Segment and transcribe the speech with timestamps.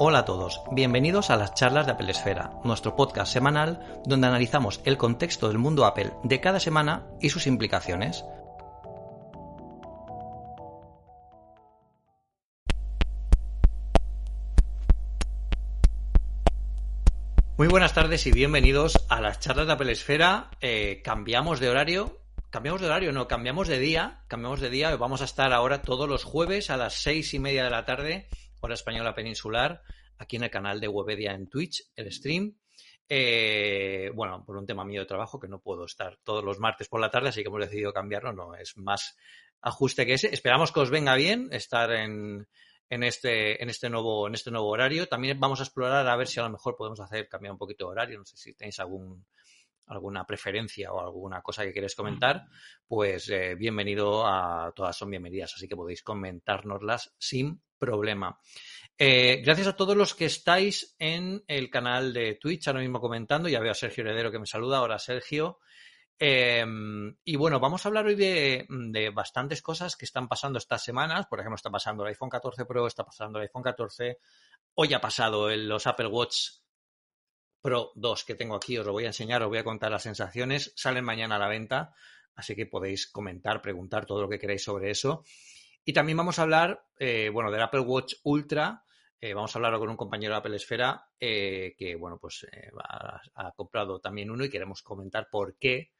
[0.00, 4.80] Hola a todos, bienvenidos a las charlas de Apple Esfera, nuestro podcast semanal donde analizamos
[4.84, 8.24] el contexto del mundo Apple de cada semana y sus implicaciones.
[17.56, 20.48] Muy buenas tardes y bienvenidos a las charlas de Apple Esfera.
[20.60, 22.20] Eh, cambiamos de horario.
[22.50, 24.20] Cambiamos de horario, no, cambiamos de día.
[24.28, 24.94] Cambiamos de día.
[24.94, 28.28] Vamos a estar ahora todos los jueves a las seis y media de la tarde,
[28.60, 29.82] hora española peninsular,
[30.18, 32.54] aquí en el canal de Webedia en Twitch, el stream.
[33.08, 36.88] Eh, bueno, por un tema mío de trabajo que no puedo estar todos los martes
[36.88, 38.32] por la tarde, así que hemos decidido cambiarlo.
[38.32, 39.16] No, es más
[39.62, 40.32] ajuste que ese.
[40.32, 42.46] Esperamos que os venga bien estar en,
[42.90, 45.08] en este, en este nuevo, en este nuevo horario.
[45.08, 47.86] También vamos a explorar a ver si a lo mejor podemos hacer cambiar un poquito
[47.86, 48.18] de horario.
[48.18, 49.24] No sé si tenéis algún
[49.88, 52.46] alguna preferencia o alguna cosa que queréis comentar,
[52.86, 58.38] pues eh, bienvenido a todas son bienvenidas, así que podéis comentárnoslas sin problema.
[58.96, 63.48] Eh, gracias a todos los que estáis en el canal de Twitch ahora mismo comentando.
[63.48, 64.78] Ya veo a Sergio Heredero que me saluda.
[64.78, 65.60] Ahora Sergio.
[66.18, 66.66] Eh,
[67.24, 71.26] y bueno, vamos a hablar hoy de, de, bastantes cosas que están pasando estas semanas.
[71.26, 74.18] Por ejemplo, está pasando el iPhone 14 Pro, está pasando el iPhone 14.
[74.74, 76.36] Hoy ha pasado el, los Apple Watch
[77.60, 78.78] Pro 2 que tengo aquí.
[78.78, 80.72] Os lo voy a enseñar, os voy a contar las sensaciones.
[80.76, 81.94] Salen mañana a la venta,
[82.34, 85.24] así que podéis comentar, preguntar todo lo que queráis sobre eso.
[85.84, 88.84] Y también vamos a hablar, eh, bueno, del Apple Watch Ultra.
[89.20, 92.46] Eh, vamos a hablar con un compañero de Apple Esfera eh, que, bueno, pues
[92.84, 95.90] ha, ha comprado también uno y queremos comentar por qué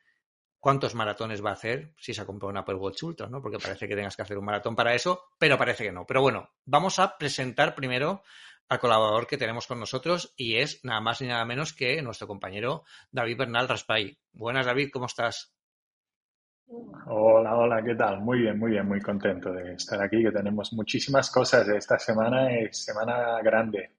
[0.60, 3.40] cuántos maratones va a hacer si se ha comprado un Apple Watch Ultra, ¿no?
[3.40, 6.04] Porque parece que tengas que hacer un maratón para eso, pero parece que no.
[6.06, 8.22] Pero bueno, vamos a presentar primero
[8.68, 12.26] al colaborador que tenemos con nosotros y es nada más ni nada menos que nuestro
[12.26, 14.18] compañero David Bernal Raspay.
[14.32, 15.54] Buenas, David, ¿cómo estás?
[17.06, 18.20] Hola, hola, ¿qué tal?
[18.20, 21.66] Muy bien, muy bien, muy contento de estar aquí, que tenemos muchísimas cosas.
[21.68, 23.92] Esta semana es semana grande.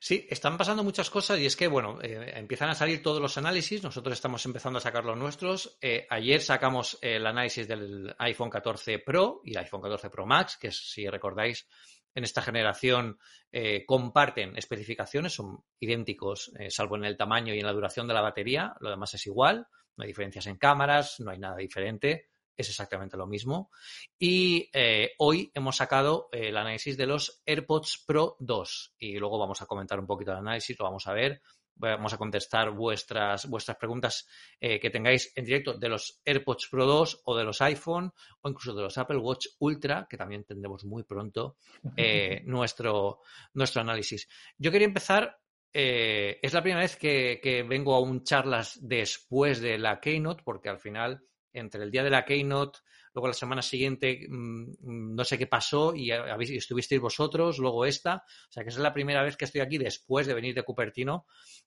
[0.00, 3.36] Sí, están pasando muchas cosas y es que, bueno, eh, empiezan a salir todos los
[3.38, 5.76] análisis, nosotros estamos empezando a sacar los nuestros.
[5.80, 10.56] Eh, ayer sacamos el análisis del iPhone 14 Pro y el iPhone 14 Pro Max,
[10.56, 11.68] que si recordáis,
[12.14, 13.18] en esta generación
[13.52, 18.14] eh, comparten especificaciones, son idénticos, eh, salvo en el tamaño y en la duración de
[18.14, 19.66] la batería, lo demás es igual,
[19.96, 23.70] no hay diferencias en cámaras, no hay nada diferente, es exactamente lo mismo.
[24.18, 29.62] Y eh, hoy hemos sacado el análisis de los AirPods Pro 2 y luego vamos
[29.62, 31.42] a comentar un poquito el análisis, lo vamos a ver.
[31.76, 34.28] Vamos a contestar vuestras, vuestras preguntas
[34.60, 38.48] eh, que tengáis en directo de los AirPods Pro 2 o de los iPhone o
[38.48, 41.56] incluso de los Apple Watch Ultra, que también tendremos muy pronto
[41.96, 43.20] eh, nuestro,
[43.54, 44.28] nuestro análisis.
[44.58, 45.40] Yo quería empezar
[45.72, 50.42] eh, es la primera vez que, que, vengo a un charlas después de la Keynote,
[50.44, 52.80] porque al final, entre el día de la Keynote,
[53.14, 58.52] luego la semana siguiente mmm, no sé qué pasó y estuvisteis vosotros, luego esta, o
[58.52, 61.26] sea que es la primera vez que estoy aquí después de venir de Cupertino.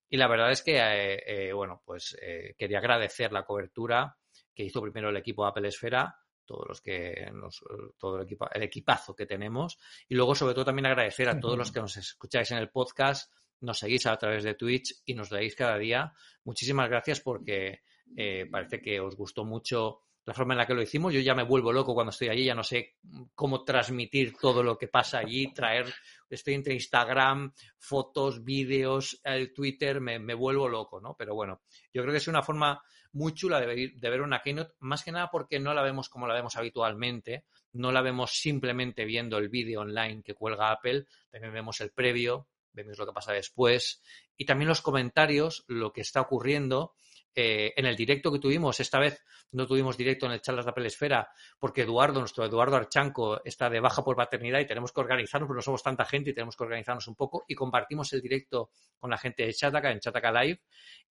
[0.09, 4.17] Y la verdad es que, eh, eh, bueno, pues eh, quería agradecer la cobertura
[4.53, 6.15] que hizo primero el equipo Apple Esfera,
[6.45, 7.63] todos los que nos,
[7.97, 9.79] todo el, equipo, el equipazo que tenemos.
[10.07, 13.31] Y luego sobre todo también agradecer a todos los que nos escucháis en el podcast,
[13.61, 16.13] nos seguís a través de Twitch y nos dais cada día.
[16.43, 17.81] Muchísimas gracias porque
[18.15, 21.13] eh, parece que os gustó mucho la forma en la que lo hicimos.
[21.13, 22.95] Yo ya me vuelvo loco cuando estoy allí, ya no sé
[23.35, 25.94] cómo transmitir todo lo que pasa allí, traer,
[26.29, 31.16] estoy entre Instagram, fotos, vídeos, el Twitter, me, me vuelvo loco, ¿no?
[31.17, 31.61] Pero bueno,
[31.94, 32.81] yo creo que es una forma
[33.13, 36.09] muy chula de ver, de ver una keynote, más que nada porque no la vemos
[36.09, 41.05] como la vemos habitualmente, no la vemos simplemente viendo el vídeo online que cuelga Apple,
[41.29, 44.01] también vemos el previo, vemos lo que pasa después
[44.35, 46.95] y también los comentarios, lo que está ocurriendo
[47.35, 50.71] eh, en el directo que tuvimos, esta vez no tuvimos directo en el Charlas de
[50.71, 51.29] Apple Esfera,
[51.59, 55.59] porque Eduardo, nuestro Eduardo Archanco, está de baja por paternidad y tenemos que organizarnos, porque
[55.59, 59.09] no somos tanta gente y tenemos que organizarnos un poco y compartimos el directo con
[59.09, 60.61] la gente de Chataka en Chataka Live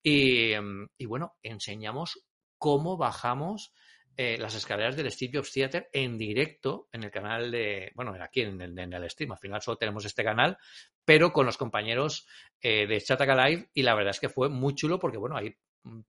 [0.03, 0.53] y,
[0.99, 2.25] y bueno, enseñamos
[2.59, 3.73] cómo bajamos
[4.15, 8.43] eh, las escaleras del Steve Jobs Theater en directo en el canal de, bueno, aquí
[8.43, 10.59] en el, en el stream, al final solo tenemos este canal,
[11.03, 12.27] pero con los compañeros
[12.61, 15.57] eh, de Chataka Live y la verdad es que fue muy chulo porque, bueno, ahí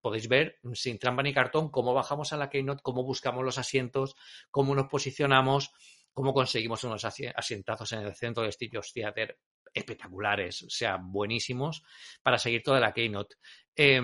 [0.02, 4.16] podéis ver sin trampa ni cartón cómo bajamos a la Keynote, cómo buscamos los asientos,
[4.52, 5.72] cómo nos posicionamos,
[6.14, 9.38] cómo conseguimos unos asientazos en el centro de Steve Jobs Theater
[9.74, 11.84] espectaculares, o sea, buenísimos,
[12.22, 13.36] para seguir toda la Keynote.
[13.76, 14.00] Eh,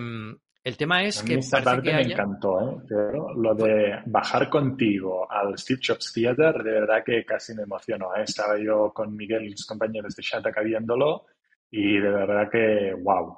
[0.61, 1.35] el tema es a mí que.
[1.35, 2.83] Esta parte que me encantó, ¿eh?
[2.87, 8.13] Pero lo de bajar contigo al Steve Jobs Theater, de verdad que casi me emocionó.
[8.15, 8.23] ¿eh?
[8.23, 11.25] Estaba yo con Miguel y los compañeros de Shataka viéndolo
[11.71, 13.37] y de verdad que, wow.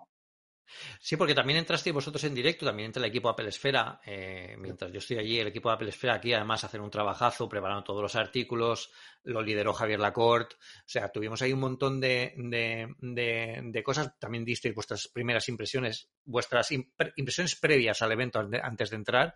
[1.00, 4.00] Sí, porque también entrasteis vosotros en directo, también entra el equipo Apple Esfera.
[4.06, 7.48] Eh, mientras yo estoy allí, el equipo de Apple Esfera aquí además hacen un trabajazo
[7.50, 8.92] preparando todos los artículos,
[9.24, 10.56] lo lideró Javier Lacorte.
[10.56, 14.18] O sea, tuvimos ahí un montón de, de, cosas.
[14.20, 19.36] También disteis vuestras primeras impresiones, vuestras impresiones previas al evento antes de entrar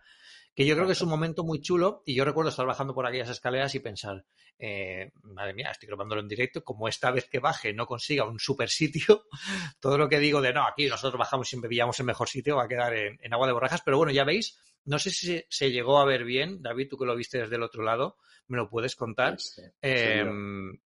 [0.55, 3.05] que yo creo que es un momento muy chulo y yo recuerdo estar bajando por
[3.05, 4.25] aquellas escaleras y pensar,
[4.57, 8.39] eh, madre mía, estoy grabándolo en directo, como esta vez que baje no consiga un
[8.39, 9.25] super sitio,
[9.81, 12.63] todo lo que digo de no, aquí nosotros bajamos y pillamos el mejor sitio va
[12.63, 15.99] a quedar en, agua de borrajas, pero bueno, ya veis, no sé si se, llegó
[15.99, 18.15] a ver bien, David, tú que lo viste desde el otro lado,
[18.47, 19.37] me lo puedes contar,
[19.81, 20.79] em,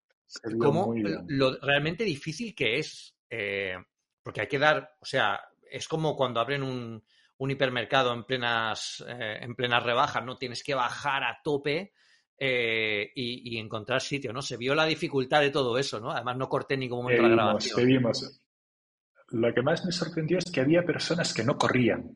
[0.59, 0.95] cómo
[1.27, 3.75] lo realmente difícil que es, eh,
[4.23, 5.39] porque hay que dar, o sea,
[5.69, 7.03] es como cuando abren un
[7.39, 10.37] un hipermercado en plenas, eh, en plenas rebajas, ¿no?
[10.37, 11.93] Tienes que bajar a tope
[12.37, 14.41] eh, y, encontrar sitio, ¿no?
[14.41, 16.11] Se vio la dificultad de todo eso, ¿no?
[16.11, 17.75] Además no corté en ningún momento la grabación.
[19.31, 22.15] Lo que más me sorprendió es que había personas que no corrían.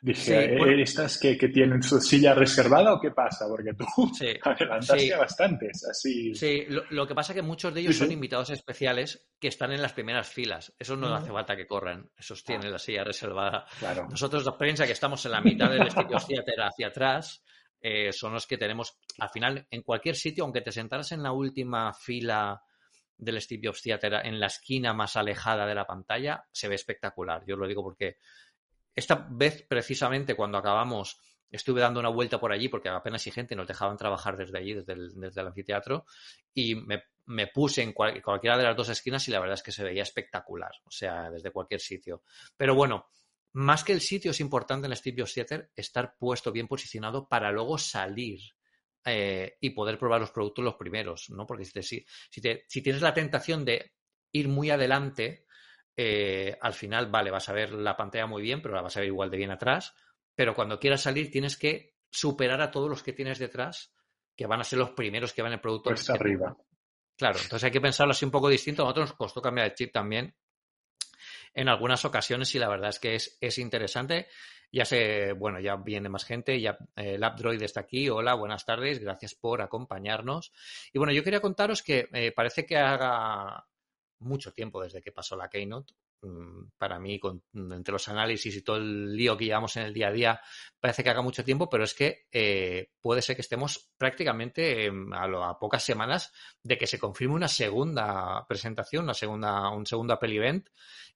[0.00, 3.46] Dije, ¿eh, ¿estas que, tienen su silla reservada o qué pasa?
[3.48, 3.84] Porque tú
[4.14, 6.34] sí, adelantaste bastantes, así.
[6.34, 9.82] Sí, lo, que pasa es que muchos de ellos son invitados especiales que están en
[9.82, 10.72] las primeras filas.
[10.78, 12.72] Eso no hace falta que corran, esos tienen ah.
[12.72, 13.66] la silla reservada.
[13.78, 14.06] Claro.
[14.08, 17.42] Nosotros, la prensa, que estamos en la mitad del Theater hacia atrás,
[17.80, 21.32] eh, son los que tenemos, al final, en cualquier sitio, aunque te sentaras en la
[21.32, 22.60] última fila
[23.18, 27.44] del Steve Jobs Theater, en la esquina más alejada de la pantalla, se ve espectacular.
[27.46, 28.16] Yo lo digo porque
[28.96, 31.20] esta vez, precisamente, cuando acabamos,
[31.50, 34.72] estuve dando una vuelta por allí porque apenas hay gente, nos dejaban trabajar desde allí,
[34.72, 36.06] desde el, anfiteatro,
[36.54, 37.02] y me,
[37.48, 40.72] puse en cualquiera de las dos esquinas y la verdad es que se veía espectacular,
[40.84, 42.22] o sea, desde cualquier sitio.
[42.56, 43.10] Pero bueno,
[43.52, 47.52] más que el sitio es importante en el Steve Theater estar puesto bien posicionado para
[47.52, 48.40] luego salir
[49.04, 51.46] eh, y poder probar los productos los primeros, ¿no?
[51.46, 53.92] Porque si, si tienes la tentación de
[54.32, 55.45] ir muy adelante,
[55.96, 59.00] eh, al final, vale, vas a ver la pantalla muy bien, pero la vas a
[59.00, 59.94] ver igual de bien atrás.
[60.34, 63.94] Pero cuando quieras salir, tienes que superar a todos los que tienes detrás,
[64.36, 65.90] que van a ser los primeros que van el producto.
[65.90, 66.56] Pues arriba.
[67.16, 68.82] Claro, entonces hay que pensarlo así un poco distinto.
[68.82, 70.34] A nosotros nos costó cambiar de chip también
[71.54, 74.28] en algunas ocasiones y la verdad es que es, interesante.
[74.70, 78.10] Ya sé, bueno, ya viene más gente, ya eh, el AppDroid está aquí.
[78.10, 80.52] Hola, buenas tardes, gracias por acompañarnos.
[80.92, 83.66] Y bueno, yo quería contaros que eh, parece que haga
[84.18, 85.94] mucho tiempo desde que pasó la Keynote.
[86.22, 89.94] Mm, para mí, con, entre los análisis y todo el lío que llevamos en el
[89.94, 90.40] día a día,
[90.80, 95.58] parece que haga mucho tiempo, pero es que eh, puede ser que estemos prácticamente a,
[95.58, 96.32] pocas semanas
[96.62, 100.68] de que se confirme una segunda presentación, una segunda, un segundo Apple Event,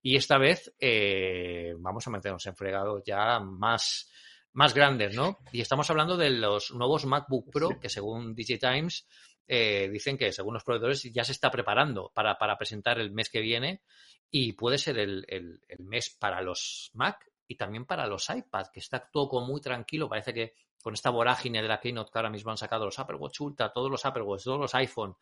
[0.02, 4.10] y esta vez eh, vamos a meternos en fregados ya más,
[4.52, 5.38] más grandes, ¿no?
[5.52, 9.06] Y estamos hablando de los nuevos MacBook Pro, que según DigiTimes
[9.46, 13.40] eh, dicen que según los proveedores ya se está preparando para, presentar el mes que
[13.40, 13.82] viene
[14.30, 19.00] y puede ser el, mes para los Mac y también para los iPad, que está
[19.10, 20.08] todo como muy tranquilo.
[20.08, 23.16] Parece que con esta vorágine de la Keynote que ahora mismo han sacado los Apple
[23.16, 25.16] Watch Ultra, todos los Apple Watch, todos los iPhone,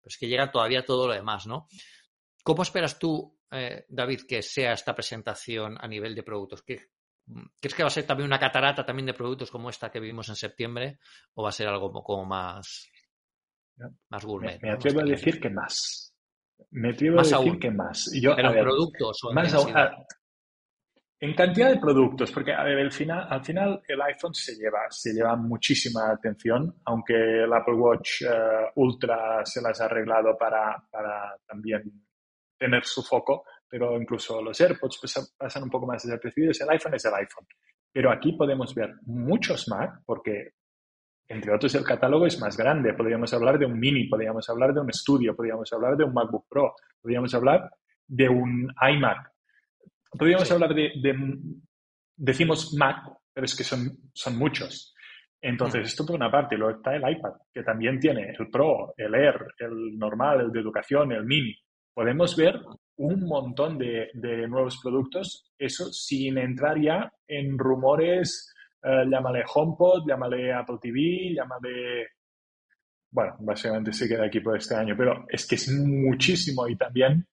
[0.00, 1.66] pero es que llega todavía todo lo demás, ¿no?
[2.44, 6.62] ¿Cómo esperas tú, eh, David, que sea esta presentación a nivel de productos?
[6.62, 10.28] ¿Crees que va a ser también una catarata también de productos como esta que vivimos
[10.28, 10.98] en septiembre
[11.34, 12.90] o va a ser algo como más
[14.10, 14.60] más gourmet.
[14.62, 16.14] Me, atrevo a decir que más.
[16.70, 18.10] Me atrevo a decir que más.
[18.20, 19.52] Yo, Pero productos o más
[21.22, 24.80] en cantidad de productos, porque a ver, el final, al final el iPhone se lleva,
[24.90, 30.84] se lleva muchísima atención, aunque el Apple Watch eh, Ultra se las ha arreglado para,
[30.90, 31.84] para, también
[32.58, 36.60] tener su foco, pero incluso los AirPods pues, pasan un poco más desapercibidos.
[36.60, 37.46] El iPhone es el iPhone.
[37.92, 40.54] Pero aquí podemos ver muchos Mac, porque
[41.28, 42.94] entre otros, el catálogo es más grande.
[42.94, 46.46] Podríamos hablar de un Mini, podríamos hablar de un Studio, podríamos hablar de un MacBook
[46.48, 47.70] Pro, podríamos hablar
[48.06, 49.30] de un iMac.
[50.10, 50.92] Podríamos hablar de,
[52.16, 52.98] decimos Mac,
[53.32, 53.80] pero es que son,
[54.12, 54.94] son muchos.
[55.40, 59.14] Entonces, esto por una parte, luego está el iPad, que también tiene el Pro, el
[59.14, 61.56] Air, el normal, el de educación, el Mini.
[61.94, 62.60] Podemos ver
[62.96, 70.06] un montón de, de nuevos productos, eso sin entrar ya en rumores eh, llámale HomePod,
[70.06, 72.08] llámale Apple TV, llámale...
[73.10, 77.26] Bueno, básicamente se queda aquí por este año, pero es que es muchísimo y también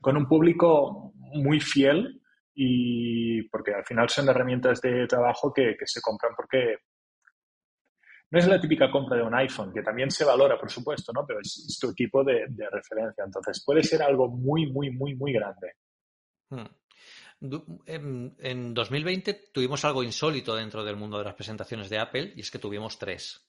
[0.00, 2.20] con un público muy fiel
[2.54, 6.76] y porque al final son herramientas de trabajo que, se compran porque
[8.30, 11.24] no es la típica compra de un iPhone, que también se valora, por supuesto, ¿no?
[11.26, 13.24] Pero es, tu equipo de, referencia.
[13.24, 15.72] Entonces puede ser algo muy, muy, muy, muy grande.
[16.50, 16.66] Hmm.
[17.40, 22.50] En, 2020 tuvimos algo insólito dentro del mundo de las presentaciones de Apple y es
[22.50, 23.46] que tuvimos tres.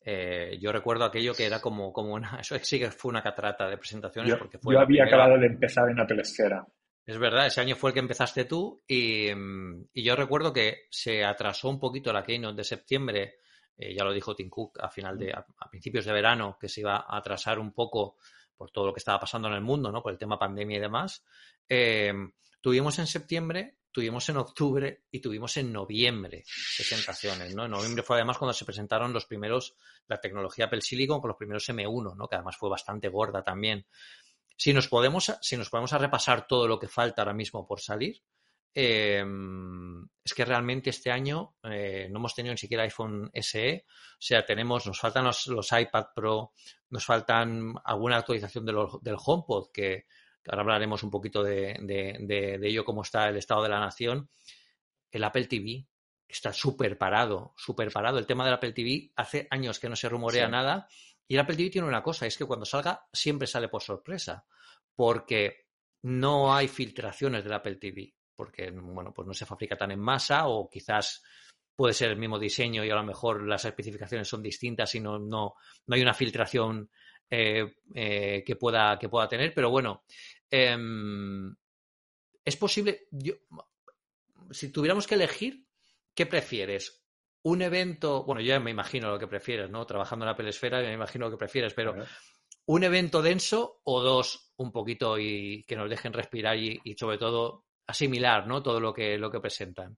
[0.00, 2.38] Eh, yo recuerdo aquello que era como, como una.
[2.40, 4.30] Eso sí que fue una catarata de presentaciones.
[4.30, 6.66] Yo, porque fue yo había acabado de empezar en Apple Esfera.
[7.04, 9.28] Es verdad, ese año fue el que empezaste tú y,
[9.94, 13.36] yo recuerdo que se atrasó un poquito la keynote de septiembre,
[13.78, 16.80] eh, ya lo dijo Tim Cook a, final de, a, principios de verano, que se
[16.80, 18.16] iba a atrasar un poco
[18.56, 20.02] por todo lo que estaba pasando en el mundo, ¿no?
[20.02, 21.24] Por el tema pandemia y demás.
[21.68, 22.12] Eh,
[22.66, 26.42] tuvimos en septiembre, tuvimos en octubre y tuvimos en noviembre
[26.76, 27.66] presentaciones, ¿no?
[27.66, 29.76] En noviembre fue además cuando se presentaron los primeros,
[30.08, 32.26] la tecnología Apple Silicon con los primeros M1, ¿no?
[32.26, 33.86] Que además fue bastante gorda también.
[34.56, 37.80] Si nos podemos, si nos podemos a repasar todo lo que falta ahora mismo por
[37.80, 38.20] salir,
[38.74, 44.16] em, es que realmente este año eh, no hemos tenido ni siquiera iPhone SE, o
[44.18, 46.50] sea, tenemos, nos faltan los, iPad Pro,
[46.90, 50.06] nos faltan alguna actualización del HomePod, que,
[50.48, 54.28] ahora hablaremos un poquito de, de, ello, cómo está el estado de la nación,
[55.10, 55.86] el Apple TV,
[56.28, 58.18] está súper parado, súper parado.
[58.18, 60.88] El tema del Apple TV hace años que no se rumorea nada.
[61.28, 64.44] Y el Apple TV tiene una cosa, es que cuando salga siempre sale por sorpresa,
[64.94, 65.66] porque
[66.02, 70.46] no hay filtraciones del Apple TV, porque bueno, pues no se fabrica tan en masa
[70.46, 71.22] o quizás
[71.74, 75.18] puede ser el mismo diseño y a lo mejor las especificaciones son distintas y no,
[75.18, 75.54] no,
[75.86, 76.90] no hay una filtración
[77.28, 80.04] eh, eh, que, pueda, que pueda tener, pero bueno,
[80.50, 81.54] em,
[82.44, 83.34] es posible, yo,
[84.50, 85.66] si tuviéramos que elegir,
[86.14, 87.06] ¿qué prefieres?
[87.46, 89.86] un evento, bueno, yo ya me imagino lo que prefieres, ¿no?
[89.86, 91.94] Trabajando en la pelesfera, me imagino lo que prefieres, pero
[92.66, 97.66] un evento denso o dos un poquito y que nos dejen respirar y, sobre todo
[97.86, 98.64] asimilar, ¿no?
[98.64, 99.96] Todo lo que, lo que presentan.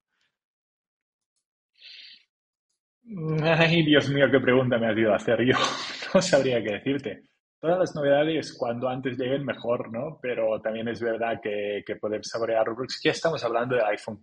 [3.43, 5.38] Ay, Dios mío, qué pregunta me has ido a hacer.
[5.47, 5.55] Yo
[6.14, 7.23] no sabría qué decirte.
[7.61, 10.19] Todas las novedades, cuando antes lleguen, mejor, ¿no?
[10.23, 12.67] Pero también es verdad que, que poder saborear
[13.03, 14.21] Ya estamos hablando de iPhone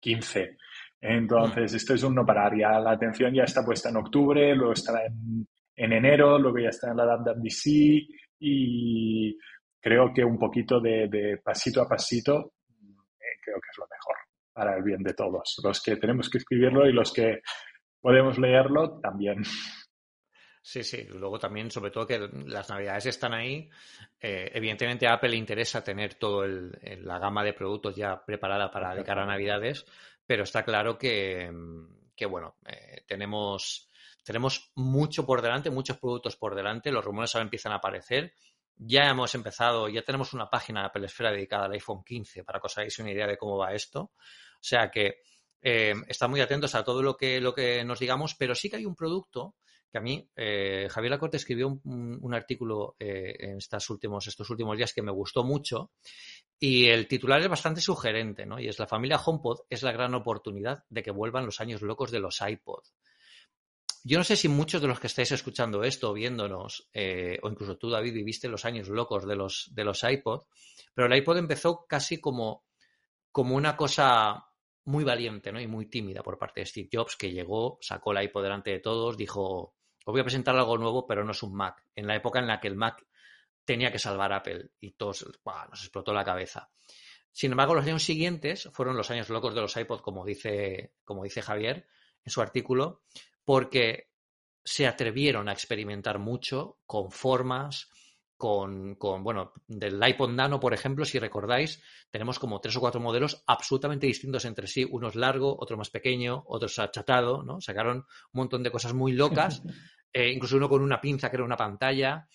[0.00, 0.56] 15.
[1.00, 2.56] Entonces, esto es un no parar.
[2.56, 5.46] Ya la atención ya está puesta en octubre, luego estará en,
[5.92, 7.66] enero, luego ya está en la WWDC
[8.38, 9.36] y
[9.80, 14.16] creo que un poquito de, pasito a pasito eh, creo que es lo mejor
[14.52, 15.60] para el bien de todos.
[15.64, 17.40] Los que tenemos que escribirlo y los que
[18.00, 19.42] podemos leerlo también.
[20.64, 21.02] Sí, sí.
[21.10, 23.68] Luego también, sobre todo que las navidades están ahí.
[24.20, 28.94] Eh, evidentemente a Apple le interesa tener toda la gama de productos ya preparada para
[28.94, 29.84] de cara a navidades,
[30.24, 33.90] pero está claro que, mm, bueno, eh, tenemos,
[34.22, 38.32] tenemos mucho por delante, muchos productos por delante, los rumores ahora empiezan a aparecer.
[38.76, 42.60] Ya hemos empezado, ya tenemos una página de Apple Esfera dedicada al iPhone 15 para
[42.60, 44.00] que os hagáis una idea de cómo va esto.
[44.02, 44.12] O
[44.60, 45.22] sea que
[45.60, 48.76] eh, están muy atentos a todo lo que, lo que nos digamos, pero sí que
[48.76, 49.56] hay un producto
[49.92, 54.74] que a mí, eh, Javier Lacorte escribió un, artículo eh, en estos últimos, estos últimos
[54.78, 55.90] días que me gustó mucho
[56.58, 58.58] y el titular es bastante sugerente, ¿no?
[58.58, 62.10] Y es la familia HomePod es la gran oportunidad de que vuelvan los años locos
[62.10, 62.84] de los iPod.
[64.02, 67.76] Yo no sé si muchos de los que estáis escuchando esto, viéndonos, eh, o incluso
[67.76, 70.44] tú, David, viviste los años locos de los, de los iPod,
[70.94, 72.64] pero el iPod empezó casi como,
[73.30, 74.46] como una cosa
[74.84, 75.60] muy valiente ¿no?
[75.60, 78.80] y muy tímida por parte de Steve Jobs, que llegó, sacó el iPod delante de
[78.80, 81.84] todos, dijo, os voy a presentar algo nuevo, pero no es un Mac.
[81.94, 83.06] En la época en la que el Mac
[83.64, 86.70] tenía que salvar a Apple y todos nos explotó la cabeza.
[87.30, 91.24] Sin embargo, los años siguientes fueron los años locos de los iPod, como dice, como
[91.24, 91.86] dice Javier
[92.24, 93.02] en su artículo,
[93.44, 94.10] porque
[94.64, 97.88] se atrevieron a experimentar mucho con formas,
[98.42, 101.80] con, con, bueno, del iPod Nano, por ejemplo, si recordáis,
[102.10, 105.90] tenemos como tres o cuatro modelos absolutamente distintos entre sí, uno es largo, otro más
[105.90, 107.60] pequeño, otro es achatado, ¿no?
[107.60, 109.62] Sacaron un montón de cosas muy locas,
[110.12, 112.26] eh, incluso uno con una pinza que era una pantalla.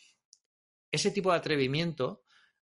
[0.90, 2.24] Ese tipo de atrevimiento,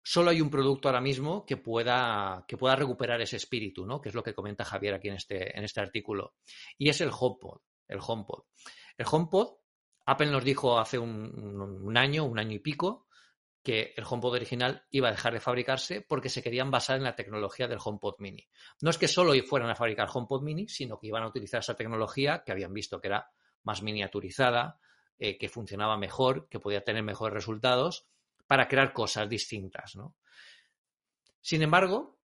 [0.03, 3.99] solo hay un producto ahora mismo que pueda, que pueda recuperar ese espíritu, ¿no?
[3.99, 6.35] Que es lo que comenta Javier aquí en este, en este artículo.
[6.77, 7.61] Y es el HomePod.
[7.87, 8.43] El HomePod.
[8.95, 9.55] El HomePod,
[10.05, 13.07] Apple nos dijo hace un año, un año y pico,
[13.63, 17.15] que el HomePod original iba a dejar de fabricarse porque se querían basar en la
[17.15, 18.45] tecnología del HomePod Mini.
[18.81, 21.75] No es que solo fueran a fabricar HomePod Mini, sino que iban a utilizar esa
[21.75, 23.31] tecnología que habían visto que era
[23.63, 24.79] más miniaturizada,
[25.17, 28.05] eh, que funcionaba mejor, que podía tener mejores resultados,
[28.47, 29.97] para crear cosas distintas.
[31.39, 32.19] Sin embargo,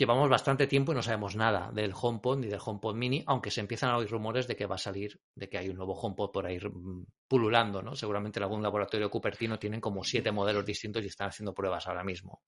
[0.00, 3.60] llevamos bastante tiempo y no sabemos nada del HomePod ni del HomePod Mini, aunque se
[3.60, 6.30] empiezan a oír rumores de que va a salir, de que hay un nuevo HomePod
[6.30, 7.94] por ahí mm, pululando, ¿no?
[7.94, 12.02] Seguramente en algún laboratorio Cupertino tienen como siete modelos distintos y están haciendo pruebas ahora
[12.02, 12.42] mismo.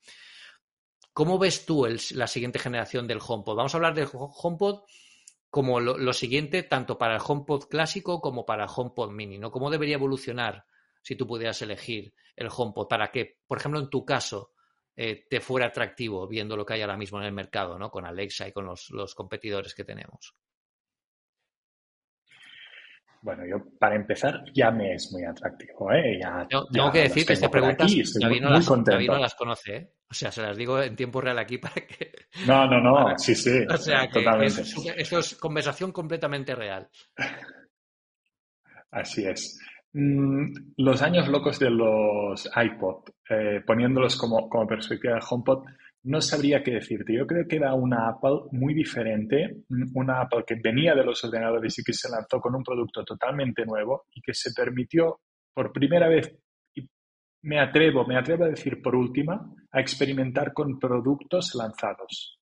[1.12, 3.54] ¿Cómo ves tú la siguiente generación del HomePod?
[3.54, 4.84] Vamos a hablar del HomePod
[5.50, 9.50] como lo, siguiente, tanto para el HomePod clásico como para el HomePod Mini, ¿no?
[9.50, 10.64] ¿Cómo debería evolucionar
[11.02, 14.51] si tú pudieras elegir el HomePod para que, por ejemplo, en tu caso,
[14.94, 17.90] eh, te fuera atractivo viendo lo que hay ahora mismo en el mercado, ¿no?
[17.90, 20.34] Con Alexa y con los, competidores que tenemos.
[23.22, 26.18] Bueno, yo para empezar ya me es muy atractivo, ¿eh?
[26.20, 29.92] Ya, tengo que decir que esta pregunta David, no las, no las conoce, ¿eh?
[30.10, 32.12] O sea, se las digo en tiempo real aquí para que...
[32.46, 33.64] No, no, no, sí, sí.
[33.70, 34.62] O sea, que totalmente.
[34.96, 36.90] eso es conversación completamente real.
[38.90, 39.58] Así es.
[39.94, 45.64] Mm, los años locos de los iPod, eh, poniéndolos como, perspectiva de HomePod,
[46.04, 47.14] no sabría qué decirte.
[47.14, 51.78] Yo creo que era una Apple muy diferente, una Apple que venía de los ordenadores
[51.78, 55.20] y que se lanzó con un producto totalmente nuevo y que se permitió
[55.54, 56.34] por primera vez,
[56.74, 56.88] y
[57.42, 62.38] me atrevo, me atrevo a decir por última, a experimentar con productos lanzados.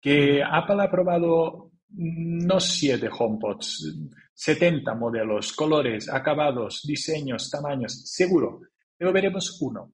[0.00, 3.96] Que Apple ha probado no siete HomePods,
[4.34, 8.60] 70 modelos, colores, acabados, diseños, tamaños, seguro,
[8.96, 9.92] pero veremos uno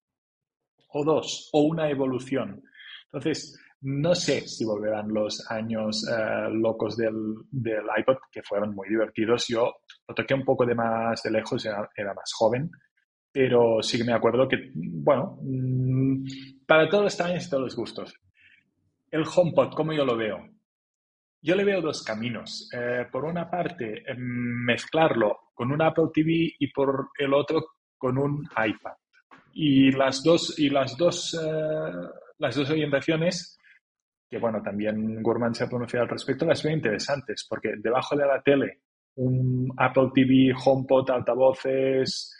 [0.92, 2.62] o dos o una evolución
[3.12, 7.12] entonces, no sé si volverán los años eh, locos del,
[7.98, 9.46] iPod, que fueron muy divertidos.
[9.48, 9.72] Yo
[10.06, 12.70] lo toqué un poco de más de lejos, era, más joven,
[13.32, 16.24] pero sí que me acuerdo que, bueno, mm,
[16.66, 18.14] para todos los tamaños y todos los gustos.
[19.10, 20.38] El HomePod, ¿cómo yo lo veo?
[21.42, 22.68] Yo le veo dos caminos.
[22.72, 27.64] Eh, por una parte, em, mezclarlo con un Apple TV y por el otro
[27.96, 28.94] con un iPad.
[29.52, 32.08] Y las dos, y las dos eh,
[32.40, 33.58] las dos orientaciones,
[34.28, 38.26] que bueno, también Gurman se ha pronunciado al respecto, las veo interesantes, porque debajo de
[38.26, 38.80] la tele,
[39.16, 42.34] un Apple TV, HomePod, altavoces,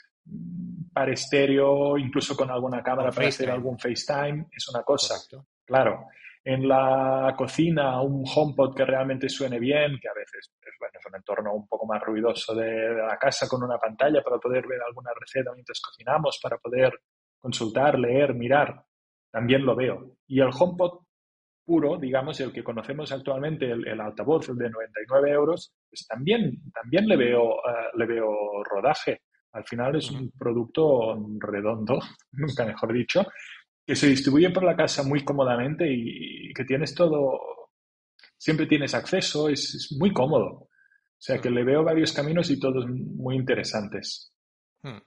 [0.93, 5.17] para estéreo, incluso con alguna cámara para hacer algún FaceTime, es una cosa.
[5.65, 6.07] Claro.
[6.43, 11.07] En la cocina, un HomePod que realmente suene bien, que a veces es, bueno, es
[11.07, 14.67] un entorno un poco más ruidoso de, de la casa con una pantalla para poder
[14.67, 16.93] ver alguna receta mientras cocinamos, para poder
[17.39, 18.83] consultar, leer, mirar
[19.31, 20.17] también lo veo.
[20.27, 21.05] Y el HomePod
[21.65, 27.07] puro, digamos, el que conocemos actualmente, el, altavoz, el de 99 euros, pues también, también
[27.07, 29.23] le, veo, eh, le veo rodaje.
[29.53, 32.01] Al final es un producto redondo,
[32.33, 33.25] nunca mejor dicho,
[33.91, 37.41] que se distribuye por la casa muy cómodamente y, que tienes todo,
[38.39, 40.47] siempre tienes acceso, es, muy cómodo.
[40.47, 40.69] O
[41.19, 44.33] sea que le veo varios caminos y todos muy interesantes.
[44.85, 44.99] Hmm.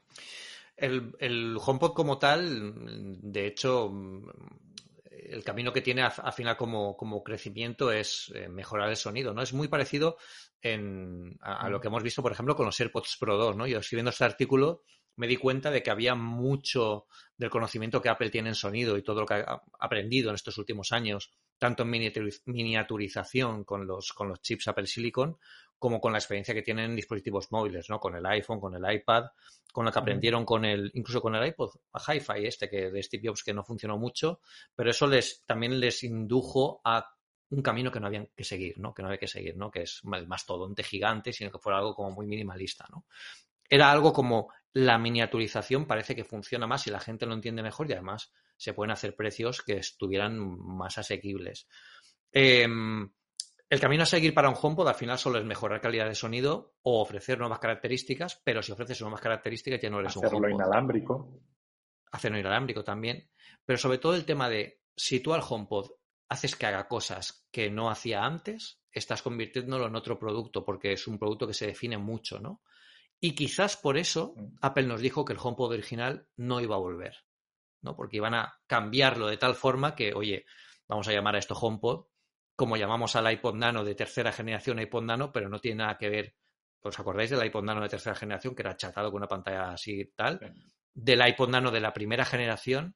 [0.76, 2.74] El, el HomePod como tal,
[3.22, 3.90] de hecho,
[5.10, 9.44] el camino que tiene al final como, crecimiento es eh, mejorar el sonido, ¿no?
[9.44, 10.18] Es muy parecido
[11.40, 13.66] a, lo que hemos visto, por ejemplo, con los AirPods Pro 2, ¿no?
[13.66, 14.84] Yo escribiendo este artículo
[15.16, 19.04] me di cuenta de que había mucho del conocimiento que Apple tiene en sonido y
[19.04, 22.12] todo lo que ha aprendido en estos últimos años, tanto en
[22.46, 25.38] miniaturización con los, con los chips Apple Silicon,
[25.78, 28.00] como con la experiencia que tienen en dispositivos móviles, ¿no?
[28.00, 29.26] Con el iPhone, con el iPad,
[29.72, 33.28] con lo que aprendieron con el, incluso con el iPod Hi-Fi este que de Steve
[33.28, 34.40] Jobs que no funcionó mucho,
[34.76, 37.06] pero eso les también les indujo a
[37.50, 38.94] un camino que no habían que seguir, ¿no?
[38.94, 39.70] Que no había que seguir, ¿no?
[39.70, 43.06] Que es el mastodonte gigante, sino que fuera algo como muy minimalista, ¿no?
[43.70, 47.90] Era algo como la miniaturización parece que funciona más y la gente lo entiende mejor
[47.90, 51.68] y además se pueden hacer precios que estuvieran más asequibles.
[52.32, 52.68] Eh,
[53.74, 56.76] el camino a seguir para un HomePod al final solo es mejorar calidad de sonido
[56.84, 60.38] o ofrecer nuevas características, pero si ofreces nuevas características ya no eres un HomePod.
[60.38, 61.42] Hacerlo inalámbrico.
[62.12, 63.30] Hacerlo inalámbrico también.
[63.66, 65.90] Pero sobre todo el tema de si tú al HomePod
[66.30, 71.08] haces que haga cosas que no hacía antes, estás convirtiéndolo en otro producto porque es
[71.08, 72.62] un producto que se define mucho, ¿no?
[73.24, 74.58] Y quizás por eso mm.
[74.60, 77.24] Apple nos dijo que el HomePod original no iba a volver,
[77.82, 77.96] ¿no?
[77.96, 80.46] Porque iban a cambiarlo de tal forma que, oye,
[80.90, 82.08] vamos a llamar a esto HomePod
[82.54, 86.10] como llamamos al iPod Nano de tercera generación iPod Nano, pero no tiene nada que
[86.10, 86.36] ver.
[86.82, 90.12] ¿Os acordáis del iPod Nano de tercera generación, que era chatado con una pantalla así
[90.18, 90.54] tal?
[90.94, 92.94] Del iPod Nano de la primera generación,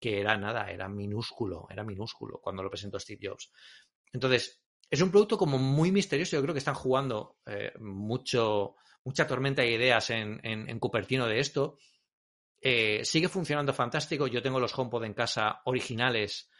[0.00, 3.52] que era nada, era minúsculo, era minúsculo cuando lo presentó Steve Jobs.
[4.12, 6.34] Entonces, es un producto como muy misterioso.
[6.34, 11.40] Yo creo que están jugando eh, mucho, mucha tormenta de ideas en, en, Cupertino de
[11.40, 11.78] esto.
[12.60, 14.26] Eh, sigue funcionando fantástico.
[14.26, 16.50] Yo tengo los HomePod en casa originales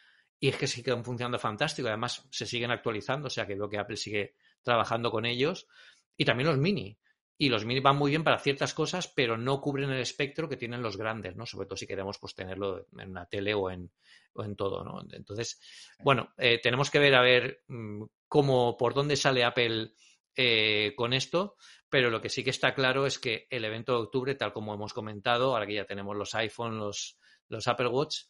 [0.40, 1.88] y es que siguen funcionando fantástico.
[1.88, 5.68] Además, se siguen actualizando, o sea que veo que Apple sigue trabajando con ellos.
[6.16, 6.98] Y también los mini.
[7.38, 10.56] Y los mini van muy bien para ciertas cosas, pero no cubren el espectro que
[10.56, 11.46] tienen los grandes, ¿no?
[11.46, 13.90] Sobre todo si queremos pues, tenerlo en una tele o en,
[14.34, 15.02] o en todo, ¿no?
[15.12, 15.60] Entonces,
[16.00, 19.92] bueno, eh, tenemos que ver a ver mm, cómo, por dónde sale Apple
[20.36, 21.56] eh, con esto,
[21.88, 24.74] pero lo que sí que está claro es que el evento de octubre, tal como
[24.74, 27.18] hemos comentado, ahora que ya tenemos los iPhone, los,
[27.48, 28.24] los Apple Watch,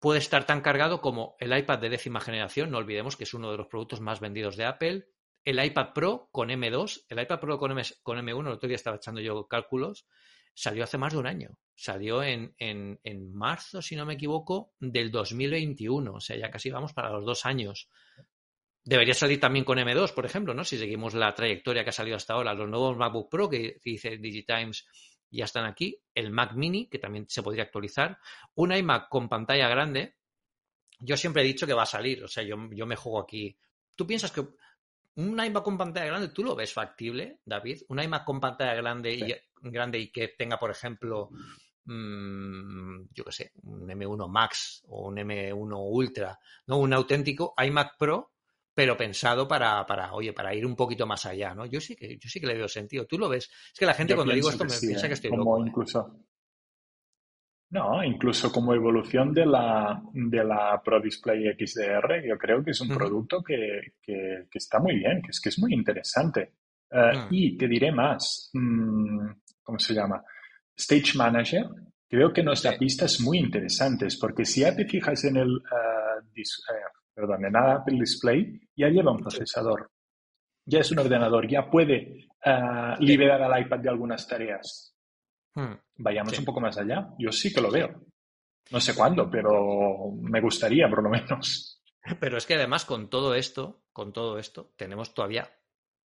[0.00, 3.50] puede estar tan cargado como el iPad de décima generación, no olvidemos que es uno
[3.50, 5.08] de los productos más vendidos de Apple,
[5.44, 8.76] el iPad Pro con M2, el iPad Pro con, M, con M1, el otro día
[8.76, 10.06] estaba echando yo cálculos,
[10.54, 14.72] salió hace más de un año, salió en, en, en marzo, si no me equivoco,
[14.78, 17.88] del 2021, o sea, ya casi vamos para los dos años.
[18.88, 20.64] Debería salir también con M2, por ejemplo, ¿no?
[20.64, 24.16] Si seguimos la trayectoria que ha salido hasta ahora, los nuevos MacBook Pro que dice
[24.16, 24.86] Digitimes
[25.30, 28.18] ya están aquí, el Mac Mini, que también se podría actualizar,
[28.54, 30.16] un iMac con pantalla grande.
[31.00, 33.54] Yo siempre he dicho que va a salir, o sea, yo, yo me juego aquí.
[33.94, 34.40] ¿Tú piensas que
[35.16, 37.82] un iMac con pantalla grande, tú lo ves factible, David?
[37.88, 41.28] Un iMac con pantalla grande, y, grande y que tenga, por ejemplo,
[41.84, 46.78] mmm, yo qué sé, un M1 Max o un M1 Ultra, ¿no?
[46.78, 48.32] Un auténtico iMac Pro
[48.78, 51.66] pero pensado para, para, oye, para ir un poquito más allá, ¿no?
[51.66, 53.06] Yo sí que, yo sí que le veo sentido.
[53.06, 53.50] ¿Tú lo ves?
[53.72, 55.14] Es que la gente cuando digo esto me piensa que ¿eh?
[55.14, 55.82] estoy como loco.
[55.82, 56.04] ¿eh?
[57.70, 62.80] No, incluso como evolución de la, de la Pro Display XDR, yo creo que es
[62.80, 66.52] un producto que, que, está muy bien, que es que es muy interesante.
[66.88, 67.26] Eh, mm.
[67.32, 69.28] Y te diré más, mm,
[69.60, 70.22] ¿cómo se llama?
[70.76, 71.66] Stage Manager,
[72.08, 75.60] creo que nos da pistas muy interesantes, porque si ya te fijas en el
[77.18, 79.90] perdón, en Apple Display, ya lleva un procesador.
[80.64, 84.94] Ya es un ordenador, ya puede uh, liberar al iPad de algunas tareas.
[85.52, 85.74] Hmm.
[85.96, 87.08] Vayamos un poco más allá.
[87.18, 87.88] Yo sí que lo veo.
[88.70, 91.82] No sé cuándo, pero me gustaría por lo menos.
[92.20, 95.50] Pero es que además con todo esto, con todo esto, tenemos todavía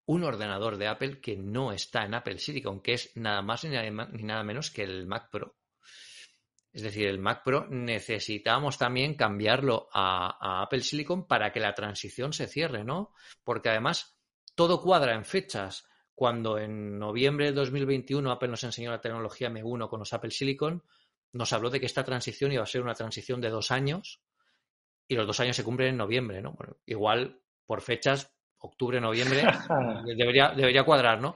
[0.05, 4.23] un ordenador de Apple que no está en Apple Silicon, que es nada más ni
[4.23, 5.57] nada menos que el Mac Pro.
[6.73, 12.31] Es decir, el Mac Pro necesitamos también cambiarlo a, Apple Silicon para que la transición
[12.31, 13.13] se cierre, ¿no?
[13.43, 14.17] Porque además
[14.55, 15.85] todo cuadra en fechas.
[16.15, 20.83] Cuando en noviembre de 2021 Apple nos enseñó la tecnología M1 con los Apple Silicon,
[21.33, 24.21] nos habló de que esta transición iba a ser una transición de dos años
[25.07, 26.53] y los dos años se cumplen en noviembre, ¿no?
[26.53, 29.43] Bueno, igual por fechas, octubre, noviembre,
[30.05, 31.35] debería, debería cuadrar, ¿no?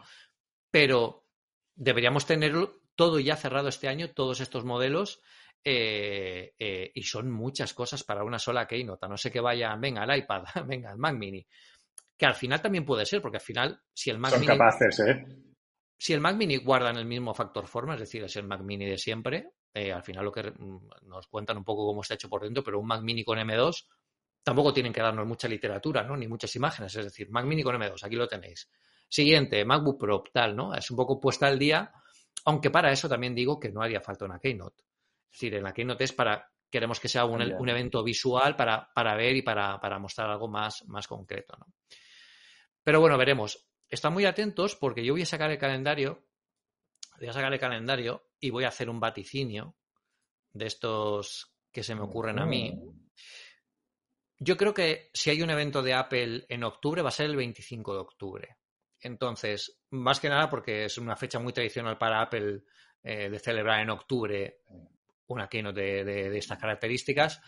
[0.71, 1.26] Pero
[1.74, 5.21] deberíamos tenerlo todo ya cerrado este año, todos estos modelos,
[5.63, 9.08] eh, eh, y son muchas cosas para una sola Keynote.
[9.08, 11.45] No sé que vaya, venga, el iPad, venga, el Mac Mini.
[12.17, 14.51] Que al final también puede ser, porque al final, si el Mac son Mini.
[14.53, 15.25] capaces, ¿eh?
[15.97, 18.62] Si el Mac Mini guarda en el mismo factor forma, es decir, es el Mac
[18.62, 22.13] Mini de siempre, eh, al final lo que mm, nos cuentan un poco cómo está
[22.13, 23.88] hecho por dentro, pero un Mac Mini con M2
[24.43, 26.15] tampoco tienen que darnos mucha literatura, ¿no?
[26.15, 26.95] Ni muchas imágenes.
[26.95, 28.69] Es decir, Mac Mini con M2, aquí lo tenéis.
[29.10, 30.73] Siguiente, MacBook Pro, tal, ¿no?
[30.75, 31.91] Es un poco puesta al día
[32.43, 34.84] aunque para eso también digo que no haría falta una Keynote.
[35.32, 39.15] Es decir, en la Keynote es para, queremos que sea un, evento visual para, para
[39.15, 41.56] ver y para, para, mostrar algo más, más concreto.
[41.58, 41.67] ¿no?
[42.84, 43.67] Pero bueno, veremos.
[43.89, 46.28] Están muy atentos porque yo voy a sacar el calendario,
[47.19, 49.76] voy a sacar el calendario y voy a hacer un vaticinio
[50.54, 52.80] de estos que se me ocurren a mí.
[54.38, 57.36] Yo creo que si hay un evento de Apple en octubre va a ser el
[57.36, 58.58] 25 de octubre.
[59.06, 62.63] Entonces, más que nada porque es una fecha muy tradicional para Apple
[63.04, 64.62] eh, de celebrar en octubre
[65.28, 67.39] una keynote de, estas características.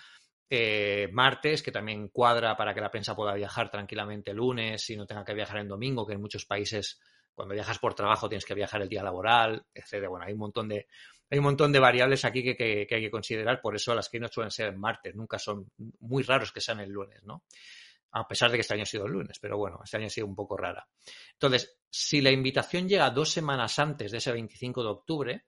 [0.47, 5.07] Eh, martes, que también cuadra para que la prensa pueda viajar tranquilamente lunes y no
[5.07, 7.01] tenga que viajar en domingo, que en muchos países
[7.33, 10.07] cuando viajas por trabajo tienes que viajar el día laboral, etc.
[10.09, 10.85] Bueno, hay un montón de,
[11.27, 14.51] hay un montón de variables aquí que, hay que considerar, por eso las keynotes suelen
[14.51, 17.43] ser martes, nunca son muy raros que sean el lunes, ¿no?
[18.11, 20.09] A pesar de que este año ha sido el lunes, pero bueno, este año ha
[20.09, 20.87] sido un poco rara.
[21.33, 25.45] Entonces, si la invitación llega dos semanas antes de ese 25 de octubre,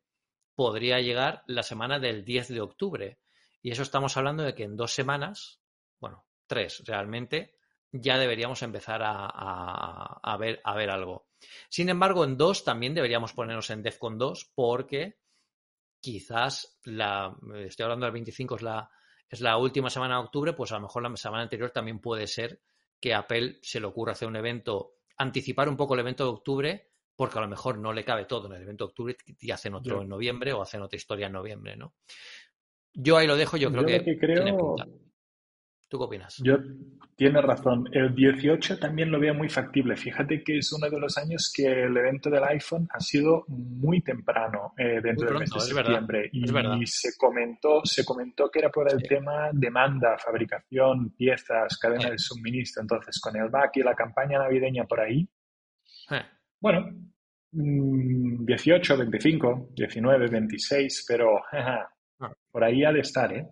[0.56, 3.20] podría llegar la semana del 10 de octubre.
[3.62, 5.62] Y eso estamos hablando de que en dos semanas,
[6.00, 7.56] bueno, tres realmente,
[7.92, 11.28] ya deberíamos empezar a, ver, ver algo.
[11.70, 15.20] Sin embargo, en dos también deberíamos ponernos en DEFCON 2 porque
[16.00, 18.90] quizás la, estoy hablando del 25, es la,
[19.30, 22.28] es la última semana de octubre, pues a lo mejor la semana anterior también puede
[22.28, 22.60] ser
[23.00, 26.90] que Apple se le ocurra hacer un evento, anticipar un poco el evento de octubre,
[27.16, 29.74] porque a lo mejor no le cabe todo en el evento de octubre y hacen
[29.74, 31.94] otro en noviembre o hacen otra historia en noviembre, ¿no?
[32.94, 34.76] Yo ahí lo dejo, yo creo que, creo...
[35.90, 36.38] ¿Tú qué opinas?
[36.44, 36.58] Yo,
[37.16, 37.90] tiene razón.
[37.92, 39.98] El 18 también lo veo muy factible.
[39.98, 44.02] Fíjate que es uno de los años que el evento del iPhone ha sido muy
[44.02, 46.30] temprano eh, dentro del mes de septiembre.
[46.32, 52.20] y, se comentó, se comentó que era por el tema demanda, fabricación, piezas, cadena de
[52.20, 52.84] suministro.
[52.84, 55.28] Entonces, con el back y la campaña navideña por ahí,
[56.62, 56.88] bueno,
[57.52, 61.90] 18, 25, 19, 26, pero ah.
[62.52, 63.48] por ahí ha de estar, ¿eh?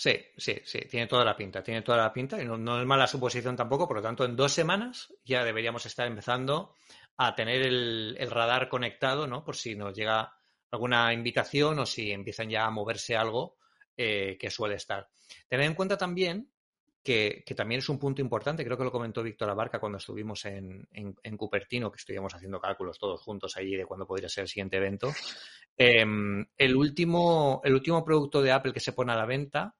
[0.00, 3.08] Sí, sí, sí, tiene toda la pinta, tiene toda la pinta y no, es mala
[3.08, 6.76] suposición tampoco, por lo tanto en dos semanas ya deberíamos estar empezando
[7.16, 9.42] a tener el, radar conectado, ¿no?
[9.42, 10.32] Por si nos llega
[10.70, 13.56] alguna invitación o si empiezan ya a moverse algo
[13.96, 15.08] eh, que suele estar.
[15.48, 16.48] Tened en cuenta también
[17.02, 20.86] que, también es un punto importante, creo que lo comentó Víctor Abarca cuando estuvimos en,
[20.92, 24.76] en, Cupertino, que estuvimos haciendo cálculos todos juntos allí de cuándo podría ser el siguiente
[24.76, 25.12] evento.
[25.76, 29.74] Em, el, último, el último producto de Apple que se pone a la venta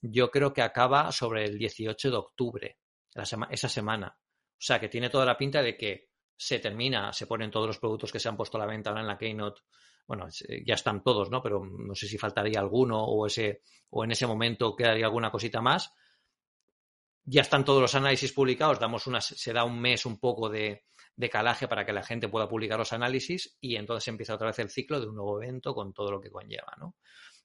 [0.00, 2.78] yo creo que acaba sobre el 18 de octubre.
[3.14, 4.16] esa semana.
[4.16, 7.78] O sea, que tiene toda la pinta de que se termina, se ponen todos los
[7.78, 9.60] productos que se han puesto a la venta ahora en la Keynote.
[10.06, 10.26] Bueno,
[10.66, 11.42] ya están todos, ¿no?
[11.42, 15.60] Pero no sé si faltaría alguno o, ese, o en ese momento quedaría alguna cosita
[15.60, 15.92] más.
[17.24, 20.84] Ya están todos los análisis publicados, damos una, se da un mes un poco de,
[21.20, 24.58] de calaje para que la gente pueda publicar los análisis y entonces empieza otra vez
[24.58, 26.96] el ciclo de un nuevo evento con todo lo que conlleva, ¿no?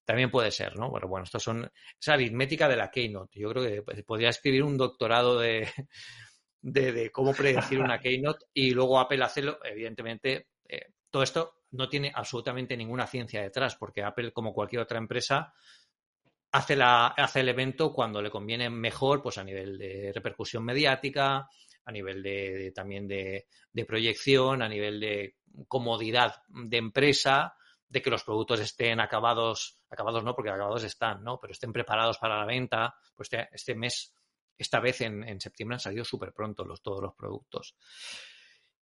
[0.05, 0.89] También puede ser, ¿no?
[0.89, 3.39] Bueno, bueno, estos son esa aritmética de la Keynote.
[3.39, 5.67] Yo creo que pues, podría escribir un doctorado de,
[6.61, 9.59] de, cómo predecir una Keynote y luego Apple hacerlo.
[9.63, 14.97] Evidentemente, eh, todo esto no tiene absolutamente ninguna ciencia detrás, porque Apple, como cualquier otra
[14.97, 15.53] empresa,
[16.51, 21.47] hace, la, hace el evento cuando le conviene mejor, pues a nivel de repercusión mediática,
[21.85, 23.45] a nivel de, también de,
[23.85, 25.35] proyección, a nivel de
[25.67, 27.55] comodidad de empresa,
[27.87, 31.39] de que los productos estén acabados, acabados no, porque acabados están, ¿no?
[31.39, 32.95] Pero estén preparados para la venta.
[33.15, 34.13] Pues este, este mes,
[34.57, 37.75] esta vez en, septiembre han salido súper pronto los, todos los productos.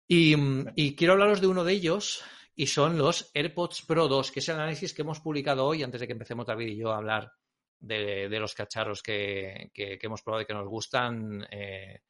[0.08, 2.24] Y, quiero hablaros de uno de ellos,
[2.56, 6.00] y son los AirPods Pro 2, que es el análisis que hemos publicado hoy, antes
[6.00, 7.32] de que empecemos David y yo a hablar
[7.80, 11.46] de, los cacharros que, hemos probado y que nos gustan.
[11.52, 12.02] Eh,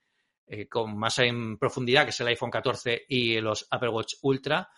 [0.47, 4.69] eh, con más en profundidad, que es el iPhone 14 y los Apple Watch Ultra.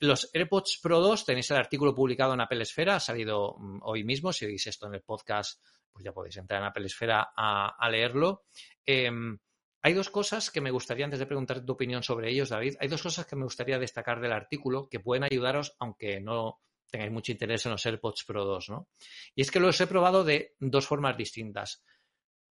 [0.00, 4.02] Los AirPods Pro 2 tenéis el artículo publicado en Apple Esfera, ha salido mm, hoy
[4.02, 4.32] mismo.
[4.32, 8.46] Si oís esto en el podcast, pues ya podéis entrar en Apple Esfera a, leerlo.
[8.84, 9.38] Em,
[9.80, 12.88] hay dos cosas que me gustaría, antes de preguntar tu opinión sobre ellos, David, hay
[12.88, 17.30] dos cosas que me gustaría destacar del artículo que pueden ayudaros, aunque no tengáis mucho
[17.30, 18.88] interés en los AirPods Pro 2, ¿no?
[19.36, 21.84] Y es que los he probado de dos formas distintas.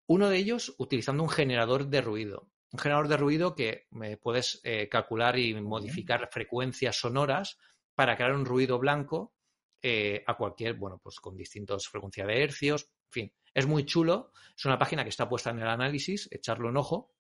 [0.07, 4.61] Uno de ellos utilizando un generador de ruido un generador de ruido que me puedes
[4.65, 7.59] eh, calcular y modificar frecuencias sonoras
[7.95, 9.35] para crear un ruido blanco
[9.83, 14.33] eh, a cualquier, bueno, pues con distintas frecuencias de hercios, en fin, es muy chulo,
[14.57, 17.15] es una página que está puesta en el análisis, echarlo un ojo,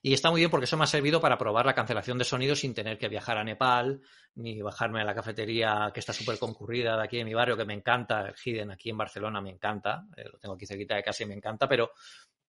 [0.00, 2.54] y está muy bien porque eso me ha servido para probar la cancelación de sonido
[2.54, 4.00] sin tener que viajar a Nepal,
[4.36, 7.64] ni bajarme a la cafetería que está súper concurrida de aquí en mi barrio, que
[7.64, 11.02] me encanta, el Hidden aquí en Barcelona me encanta, eh, lo tengo aquí cerquita de
[11.02, 11.90] casa y me encanta, pero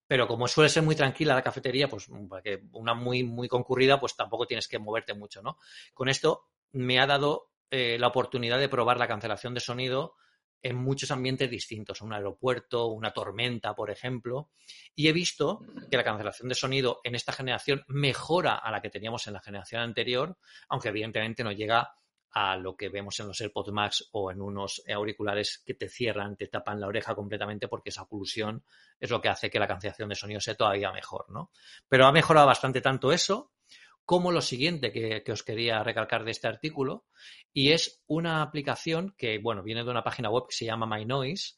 [0.10, 2.08] pero como suele ser muy tranquila la cafetería, pues
[2.43, 5.60] que una muy, muy concurrida, pues tampoco tienes que moverte mucho, ¿no?
[5.93, 10.15] Con esto me ha dado eh, la oportunidad de probar la cancelación de sonido
[10.63, 14.50] en muchos ambientes distintos, un aeropuerto, una tormenta, por ejemplo,
[14.95, 18.89] y he visto que la cancelación de sonido en esta generación mejora a la que
[18.89, 21.93] teníamos en la generación anterior, aunque evidentemente no llega
[22.32, 26.36] a lo que vemos en los AirPods Max o en unos auriculares que te cierran,
[26.36, 28.63] te tapan la oreja completamente porque esa oclusión
[29.00, 31.52] es lo que hace que la cancelación de sonido sea todavía mejor, ¿no?
[31.88, 33.52] Pero ha mejorado bastante tanto eso
[34.06, 37.06] como lo siguiente que, os quería recalcar de este artículo
[37.54, 41.56] y es una aplicación que, bueno, viene de una página web que se llama MyNoise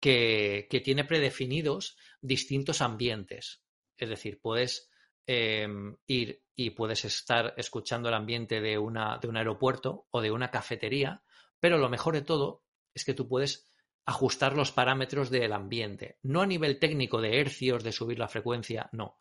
[0.00, 3.62] que, que tiene predefinidos distintos ambientes.
[3.96, 4.90] Es decir, puedes
[5.32, 10.30] Em, ir y puedes estar escuchando el ambiente de, una, de un aeropuerto o de
[10.30, 11.22] una cafetería,
[11.58, 13.70] pero lo mejor de todo es que tú puedes
[14.04, 18.90] ajustar los parámetros del ambiente, no a nivel técnico de hercios, de subir la frecuencia,
[18.92, 19.16] no,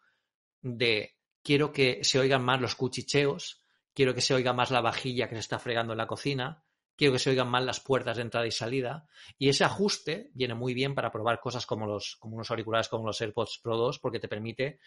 [0.62, 5.30] de quiero que se oigan más los cuchicheos, quiero que se oiga más la vajilla
[5.30, 6.65] que se está fregando en la cocina,
[6.97, 9.08] quiero que se oigan más las puertas de entrada y salida.
[9.38, 13.06] Y ese ajuste viene muy bien para probar cosas como, los, como unos auriculares como
[13.06, 14.80] los AirPods Pro 2, porque te permite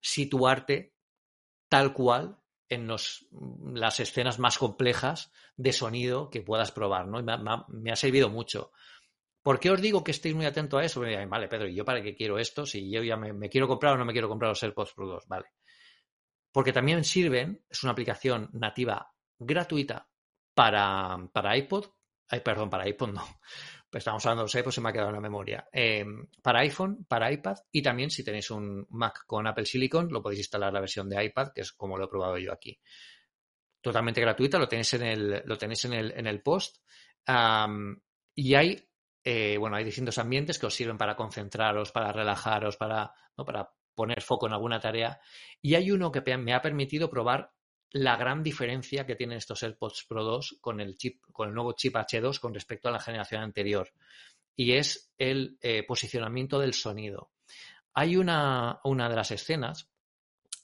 [0.00, 0.94] situarte
[1.72, 2.36] tal cual
[2.68, 7.22] en las escenas más complejas de sonido que puedas probar, ¿no?
[7.22, 8.72] me, ha, servido mucho.
[9.42, 11.00] ¿Por qué os digo que estéis muy atento a eso?
[11.00, 12.66] vale, Pedro, ¿y yo para qué quiero esto?
[12.66, 15.28] Si yo ya me, quiero comprar o no me quiero comprar los AirPods Pro 2,
[15.28, 15.46] vale.
[16.52, 20.10] Porque también sirven, es una aplicación nativa gratuita
[20.52, 21.86] para, para iPod,
[22.28, 23.24] ay, perdón, para iPod no,
[23.92, 25.68] pues estamos hablando de los iPods, se me ha quedado en la memoria.
[25.70, 30.22] Em, para iPhone, para iPad y también si tenéis un Mac con Apple Silicon, lo
[30.22, 32.80] podéis instalar la versión de iPad, que es como lo he probado yo aquí.
[33.82, 36.78] Totalmente gratuita, lo tenéis en el, lo tenéis en el, en el post.
[38.34, 38.88] y hay,
[39.24, 43.44] eh, bueno, hay distintos ambientes que os sirven para concentraros, para relajaros, para, ¿no?
[43.44, 45.20] para poner foco en alguna tarea.
[45.60, 47.52] Y hay uno que me ha permitido probar
[47.92, 51.72] la gran diferencia que tienen estos AirPods Pro 2 con el chip, con el nuevo
[51.72, 53.92] chip H2 con respecto a la generación anterior.
[54.56, 57.30] Y es el eh, posicionamiento del sonido.
[57.94, 59.88] Hay una, una de las escenas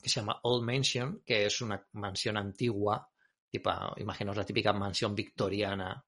[0.02, 3.10] que se llama Old Mansion, que es una mansión antigua,
[3.50, 6.04] tipo, imaginaos la típica mansión victoriana,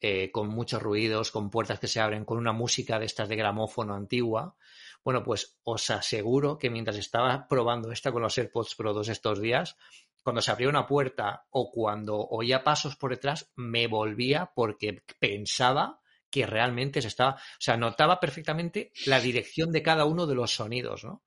[0.00, 3.36] eh, con muchos ruidos, con puertas que se abren, con una música de estas de
[3.36, 4.54] gramófono antigua.
[5.02, 9.40] Bueno, pues os aseguro que mientras estaba probando esta con los AirPods Pro 2 estos
[9.40, 9.76] días,
[10.28, 16.02] cuando se abría una puerta o cuando oía pasos por detrás, me volvía porque pensaba
[16.28, 20.54] que realmente se estaba, o sea, notaba perfectamente la dirección de cada uno de los
[20.54, 21.24] sonidos, ¿no?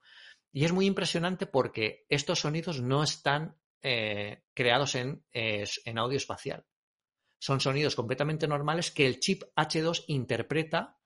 [0.51, 6.63] Y es muy impresionante porque estos sonidos no están eh, creados en, en audio espacial.
[7.39, 10.99] Son sonidos completamente normales que el chip H2 interpreta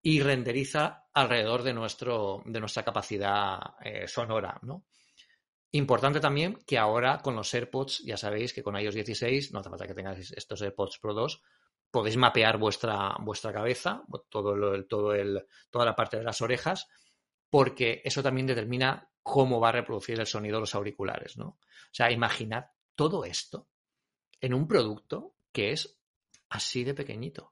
[0.00, 4.84] y renderiza alrededor de, nuestro, de nuestra capacidad eh, sonora, ¿no?
[5.74, 9.70] Importante también que ahora con los AirPods, ya sabéis que con iOS 16, no hace
[9.70, 11.42] falta que tengáis estos AirPods Pro 2,
[11.90, 16.88] podéis mapear vuestra, vuestra cabeza, todo el, todo el, toda la parte de las orejas,
[17.48, 21.46] porque eso también determina cómo va a reproducir el sonido de los auriculares, ¿no?
[21.46, 21.58] O
[21.90, 23.68] sea, imaginad todo esto
[24.40, 25.98] en un producto que es
[26.50, 27.51] así de pequeñito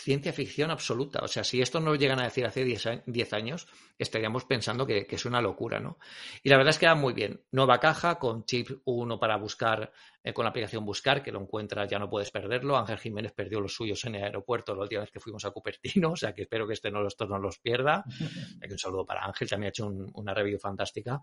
[0.00, 1.20] ciencia ficción absoluta.
[1.22, 3.66] O sea, si esto nos llegan a decir hace 10 años,
[3.98, 5.98] estaríamos pensando que, es una locura, ¿no?
[6.42, 7.42] Y la verdad es que va muy bien.
[7.52, 9.92] Nueva caja con chip 1 para buscar,
[10.24, 12.76] eh, con la aplicación Buscar, que lo encuentras, ya no puedes perderlo.
[12.76, 16.12] Ángel Jiménez perdió los suyos en el aeropuerto la última vez que fuimos a Cupertino,
[16.12, 18.04] o sea que espero que este no, esto no los pierda.
[18.70, 21.22] un saludo para Ángel, me ha hecho una review fantástica.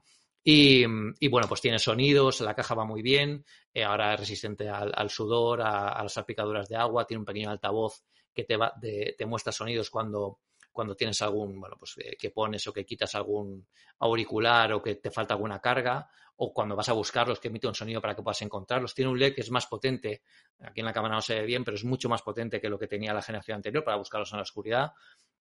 [0.50, 0.86] Y,
[1.28, 5.62] bueno, pues tiene sonidos, la caja va muy bien, eh, ahora es resistente al, sudor,
[5.62, 8.06] a, a las salpicaduras de agua, tiene un pequeño altavoz
[8.46, 12.86] que te, muestra sonidos cuando, cuando tienes algún, bueno, pues eh, que pones o que
[12.86, 13.68] quitas algún
[14.00, 17.74] auricular o que te falta alguna carga, o cuando vas a buscarlos que emite un
[17.74, 18.94] sonido para que puedas encontrarlos.
[18.94, 20.22] Tiene un LED que es más potente,
[20.62, 22.78] aquí en la cámara no se ve bien, pero es mucho más potente que lo
[22.78, 24.94] que tenía la generación anterior para buscarlos en la oscuridad.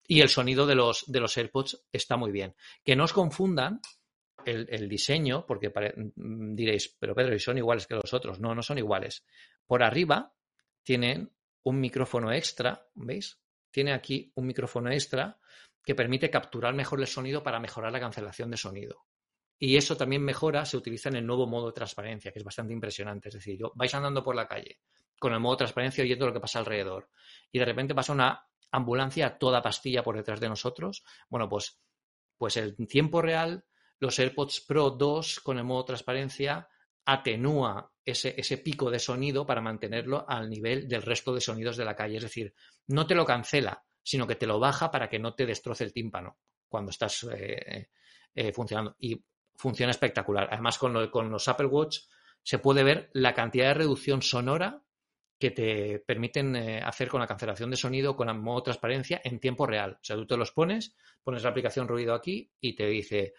[0.07, 2.55] Y el sonido de los, de los AirPods está muy bien.
[2.85, 3.81] Que no os confundan
[4.45, 8.39] el, diseño, porque mm, diréis, pero Pedro, ¿y son iguales que los otros?
[8.39, 9.25] No, no son iguales.
[9.65, 10.33] Por arriba
[10.83, 11.34] tienen
[11.65, 13.41] un micrófono extra, ¿veis?
[13.71, 15.37] Tiene aquí un micrófono extra
[15.83, 19.05] que permite capturar mejor el sonido para mejorar la cancelación de sonido.
[19.57, 22.73] Y eso también mejora, se utiliza en el nuevo modo de transparencia, que es bastante
[22.73, 23.29] impresionante.
[23.29, 24.79] Es decir, vais andando por la calle
[25.17, 27.09] con el modo transparencia oyendo lo que pasa alrededor
[27.51, 31.03] y de repente pasa una ambulancia a toda pastilla por detrás de nosotros.
[31.29, 31.79] Bueno, pues,
[32.37, 33.65] pues en tiempo real,
[33.99, 36.67] los AirPods Pro 2 con el modo transparencia
[37.05, 41.85] atenúa ese, ese, pico de sonido para mantenerlo al nivel del resto de sonidos de
[41.85, 42.17] la calle.
[42.17, 42.53] Es decir,
[42.87, 45.93] no te lo cancela, sino que te lo baja para que no te destroce el
[45.93, 46.37] tímpano
[46.67, 47.89] cuando estás eh,
[48.33, 48.95] eh, funcionando.
[48.99, 49.23] Y
[49.55, 50.47] funciona espectacular.
[50.51, 51.99] Además, con, con, los Apple Watch
[52.43, 54.83] se puede ver la cantidad de reducción sonora
[55.39, 59.65] que te permiten eh, hacer con la cancelación de sonido con modo transparencia en tiempo
[59.65, 59.93] real.
[59.93, 63.33] O sea, tú te los pones, pones la aplicación ruido aquí y te dice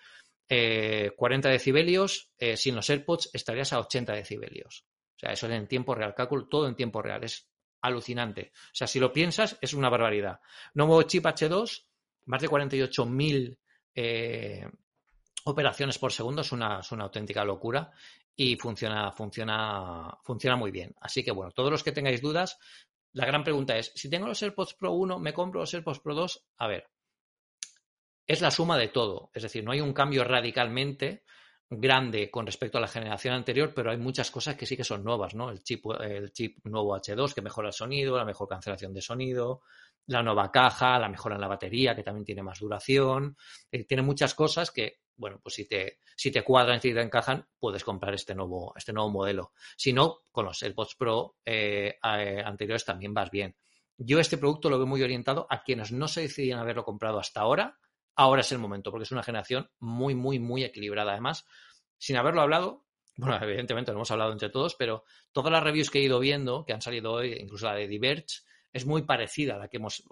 [0.49, 4.87] 40 eh, decibelios, eh, sin los AirPods estarías a 80 decibelios.
[5.17, 7.25] O sea, eso es en tiempo real, cálculo todo en tiempo real.
[7.25, 7.49] Es
[7.81, 8.53] alucinante.
[8.55, 10.41] O sea, si lo piensas, es una barbaridad.
[10.75, 11.87] Nuevo chip H2,
[12.27, 13.59] más de 48.000
[13.95, 14.69] eh,
[15.45, 17.91] operaciones por segundo, es una, es una, auténtica locura
[18.35, 20.95] y funciona, funciona, funciona muy bien.
[21.01, 22.59] Así que bueno, todos los que tengáis dudas,
[23.13, 26.15] la gran pregunta es, si tengo los AirPods Pro 1, ¿me compro los AirPods Pro
[26.15, 26.47] 2?
[26.59, 26.91] A ver,
[28.27, 29.31] es la suma de todo.
[29.35, 31.25] Es decir, no hay un cambio radicalmente
[31.69, 35.03] grande con respecto a la generación anterior, pero hay muchas cosas que sí que son
[35.03, 35.51] nuevas, ¿no?
[35.51, 39.63] El chip, el chip nuevo H2 que mejora el sonido, la mejor cancelación de sonido,
[40.07, 43.37] la nueva caja, la mejora en la batería que también tiene más duración,
[43.71, 47.49] eh, tiene muchas cosas que, bueno, pues si te, si te cuadran y te encajan,
[47.59, 49.53] puedes comprar este nuevo, este nuevo modelo.
[49.77, 53.57] Si no, con los AirPods Pro eh, eh, anteriores también vas bien.
[53.99, 57.41] Yo este producto lo veo muy orientado a quienes no se decidían haberlo comprado hasta
[57.41, 57.79] ahora
[58.17, 61.13] ahora es el momento, porque es una generación muy, muy, muy equilibrada.
[61.13, 61.47] Además,
[61.99, 62.85] sin haberlo hablado,
[63.17, 66.65] bueno, evidentemente lo hemos hablado entre todos, pero todas las reviews que he ido viendo,
[66.65, 68.27] que han salido hoy, incluso la de Diverge,
[68.73, 70.03] es muy parecida a la que hemos.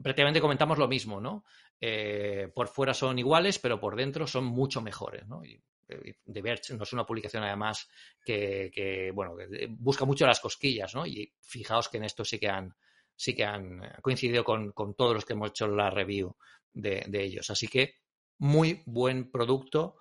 [0.00, 1.44] Prácticamente comentamos lo mismo, ¿no?
[1.80, 5.44] Eh, por fuera son iguales, pero por dentro son mucho mejores, ¿no?
[5.44, 7.88] Y, eh, no es una publicación, además,
[8.24, 9.34] que, bueno,
[9.70, 11.06] busca mucho las cosquillas, ¿no?
[11.06, 12.76] Y fijaos que en esto sí que han,
[13.14, 16.36] sí que han coincidido con, con todos los que hemos hecho la review
[16.76, 17.50] de, ellos.
[17.50, 17.94] Así que
[18.38, 19.96] muy buen producto.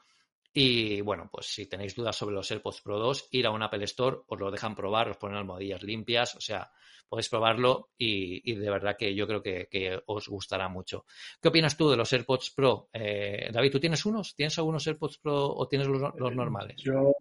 [0.54, 3.84] Y bueno, pues si tenéis dudas sobre los AirPods Pro 2, ir a un Apple
[3.84, 6.72] Store, os lo dejan probar, os ponen almohadillas limpias, o sea,
[7.10, 11.06] podéis probarlo y, de verdad que yo creo que, os gustará mucho.
[11.42, 12.90] ¿Qué opinas tú de los AirPods Pro?
[12.94, 14.34] Eh, David, ¿tú tienes unos?
[14.34, 16.82] ¿Tienes algunos AirPods Pro o tienes los, los normales?
[16.82, 17.12] Yo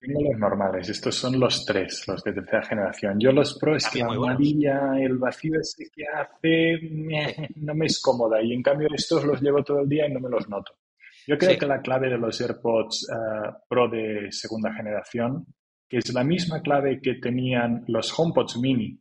[0.00, 3.18] tengo los normales, estos son los tres, los de tercera generación.
[3.18, 6.78] Yo los Pro es ah, que la amarilla, el vacío ese que hace,
[7.56, 8.40] no me es cómoda.
[8.42, 10.72] Y en cambio estos los llevo todo el día y no me los noto.
[11.26, 15.46] Yo creo que la clave de los AirPods eh, Pro de segunda generación,
[15.88, 18.98] que es la misma clave que tenían los HomePods mini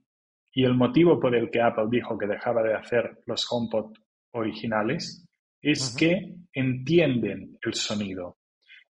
[0.53, 3.93] y el motivo por el que Apple dijo que dejaba de hacer los HomePod
[4.31, 5.25] originales,
[5.61, 8.37] es que entienden el sonido.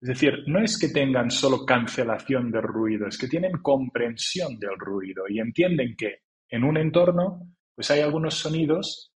[0.01, 4.79] Es decir, no es que tengan solo cancelación del ruido, es que tienen comprensión del
[4.79, 6.21] ruido y entienden que
[6.51, 9.13] en un entorno, pues hay algunos sonidos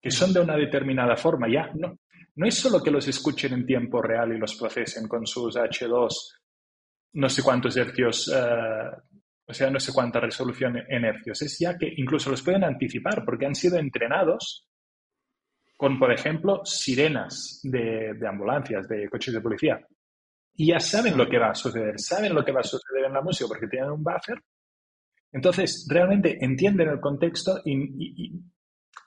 [0.00, 1.46] que son de una determinada forma.
[1.48, 1.98] Ya no,
[2.36, 6.08] no es solo que los escuchen en tiempo real y los procesen con sus H2,
[7.12, 8.90] no sé cuántos hercios, eh,
[9.46, 13.24] o sea, no sé cuánta resolución en hercios, es ya que incluso los pueden anticipar
[13.24, 14.66] porque han sido entrenados
[15.76, 19.86] con, por ejemplo, sirenas de ambulancias, de coches de policía.
[20.56, 23.12] Y ya saben lo que va a suceder, saben lo que va a suceder en
[23.12, 24.40] la música porque tienen un buffer.
[25.32, 28.32] Entonces, realmente entienden el contexto y,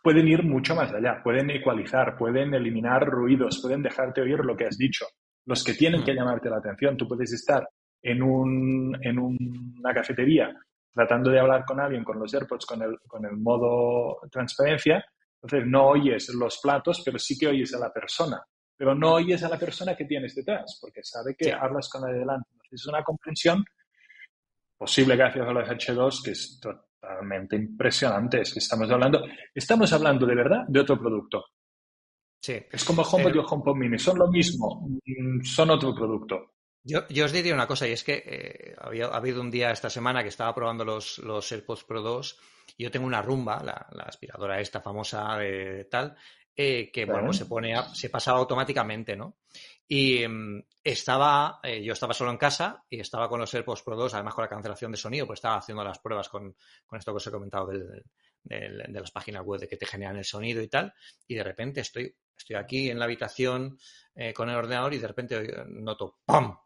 [0.03, 4.65] pueden ir mucho más allá, pueden ecualizar, pueden eliminar ruidos, pueden dejarte oír lo que
[4.65, 5.05] has dicho,
[5.45, 6.97] los que tienen que llamarte la atención.
[6.97, 7.67] Tú puedes estar
[8.01, 10.53] en, un, en una cafetería
[10.93, 15.05] tratando de hablar con alguien con los AirPods con el, con el modo transparencia,
[15.41, 18.41] entonces no oyes los platos, pero sí que oyes a la persona.
[18.77, 22.09] Pero no oyes a la persona que tienes detrás, porque sabe que hablas con la
[22.09, 22.49] de delante.
[22.69, 23.65] Es una comprensión
[24.77, 28.41] posible gracias a los H2 que es totalmente impresionante.
[28.41, 31.45] Es que estamos hablando, estamos hablando de verdad de otro producto.
[32.39, 32.57] Sí.
[32.71, 34.87] Es como HomePod y HomePod Mini, son lo mismo,
[35.43, 36.53] son otro producto.
[36.83, 39.89] Yo, os diría una cosa, y es que eh, había ha habido un día esta
[39.89, 42.39] semana que estaba probando los, los AirPods Pro 2
[42.77, 46.15] y yo tengo una rumba, la, aspiradora esta famosa de tal,
[46.59, 49.37] eh, que bueno, pues se pone, se pasa automáticamente, ¿no?
[49.87, 53.95] Y mm, estaba, eh, yo estaba solo en casa y estaba con los AirPods Pro
[53.95, 56.55] 2, además con la cancelación de sonido, pues estaba haciendo las pruebas con,
[56.91, 60.61] esto que os he comentado de las páginas web de que te generan el sonido
[60.61, 60.91] y tal,
[61.27, 63.77] y de repente estoy, estoy aquí en la habitación
[64.33, 66.57] con el ordenador y de repente noto ¡pam!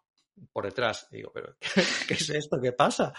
[0.52, 1.08] por detrás.
[1.12, 1.56] digo, pero
[2.08, 2.60] ¿qué, es esto?
[2.62, 3.14] ¿Qué pasa?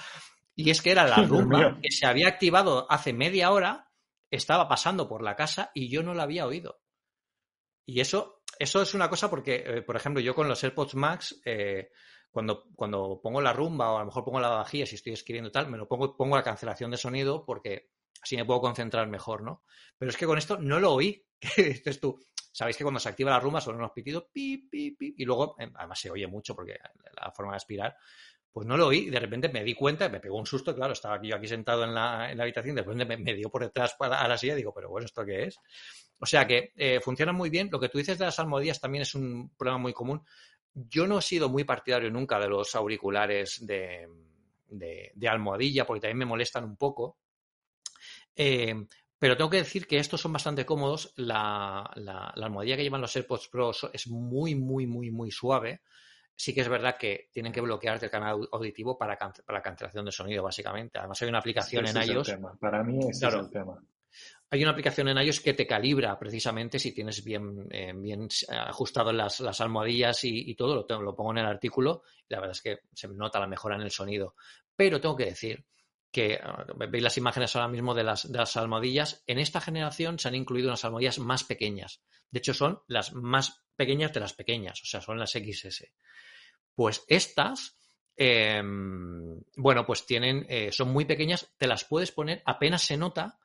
[0.55, 3.91] Y es que era la rumba que se había activado hace media hora,
[4.33, 6.80] estaba pasando por la casa y yo no la había oído.
[7.87, 11.41] Y eso, eso es una cosa porque, eh, por ejemplo, yo con los AirPods Max,
[11.45, 11.91] eh,
[12.30, 15.51] cuando, cuando pongo la rumba o a lo mejor pongo la bajilla si estoy escribiendo
[15.51, 17.91] tal, me lo pongo, pongo la cancelación de sonido porque
[18.22, 19.64] así me puedo concentrar mejor, ¿no?
[19.99, 21.26] Pero es que con esto no lo oí.
[21.57, 22.18] dices tú,
[22.53, 25.57] Sabéis que cuando se activa la rumba son unos pitidos, pi, pi, pi, y luego,
[25.59, 26.78] em, además se oye mucho porque
[27.18, 27.97] la forma de aspirar,
[28.53, 30.93] pues no lo oí y de repente me di cuenta, me pegó un susto, claro,
[30.93, 33.97] estaba yo aquí sentado en la, en la habitación, de repente me, dio por detrás
[33.99, 35.59] a la silla y digo, pero bueno, ¿esto qué es?
[36.23, 37.69] O sea que eh, funciona muy bien.
[37.73, 40.23] Lo que tú dices de las almohadillas también es un problema muy común.
[40.73, 44.09] Yo no he sido muy partidario nunca de los auriculares de,
[44.69, 47.19] de, almohadilla porque también me molestan un poco.
[48.37, 48.87] Eh,
[49.19, 51.13] pero tengo que decir que estos son bastante cómodos.
[51.17, 55.83] La, la, almohadilla que llevan los AirPods Pro es muy, muy, muy, muy suave.
[56.35, 60.05] Sí que es verdad que tienen que bloquearte el canal auditivo para, para la cancelación
[60.05, 60.99] de sonido, básicamente.
[60.99, 62.37] Además, hay una aplicación en iOS.
[62.59, 63.83] Para mí, ese es el tema.
[64.51, 69.12] Hay una aplicación en iOS que te calibra precisamente si tienes bien, eh, bien ajustado
[69.12, 70.87] las, las almohadillas y, todo.
[70.87, 73.76] Lo, lo pongo en el artículo y la verdad es que se nota la mejora
[73.76, 74.35] en el sonido.
[74.76, 75.64] Pero tengo que decir
[76.13, 80.35] que ah, veis las imágenes ahora mismo de las, almohadillas, en esta generación se han
[80.35, 82.03] incluido unas almohadillas más pequeñas.
[82.31, 85.91] De hecho, son las más pequeñas de las pequeñas, o sea, son las XS.
[86.75, 87.79] Pues estas,
[88.15, 93.39] em, bueno, pues tienen, eh, son muy pequeñas, te las puedes poner, apenas se nota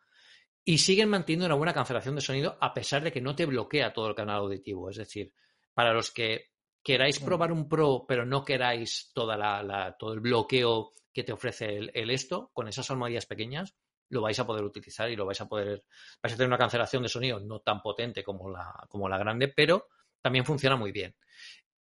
[0.64, 3.94] y siguen manteniendo una buena cancelación de sonido a pesar de que no te bloquea
[3.94, 4.90] todo el canal auditivo.
[4.90, 5.34] Es decir,
[5.74, 6.52] para los que
[6.88, 11.92] queráis probar un Pro, pero no queráis toda la, todo el bloqueo que te ofrece
[11.94, 13.76] el, esto, con esas almohadillas pequeñas,
[14.08, 15.84] lo vais a poder utilizar y lo vais a poder,
[16.24, 19.50] vais a tener una cancelación de sonido no tan potente como la, como la grande,
[19.50, 19.90] pero
[20.22, 21.14] también funciona muy bien.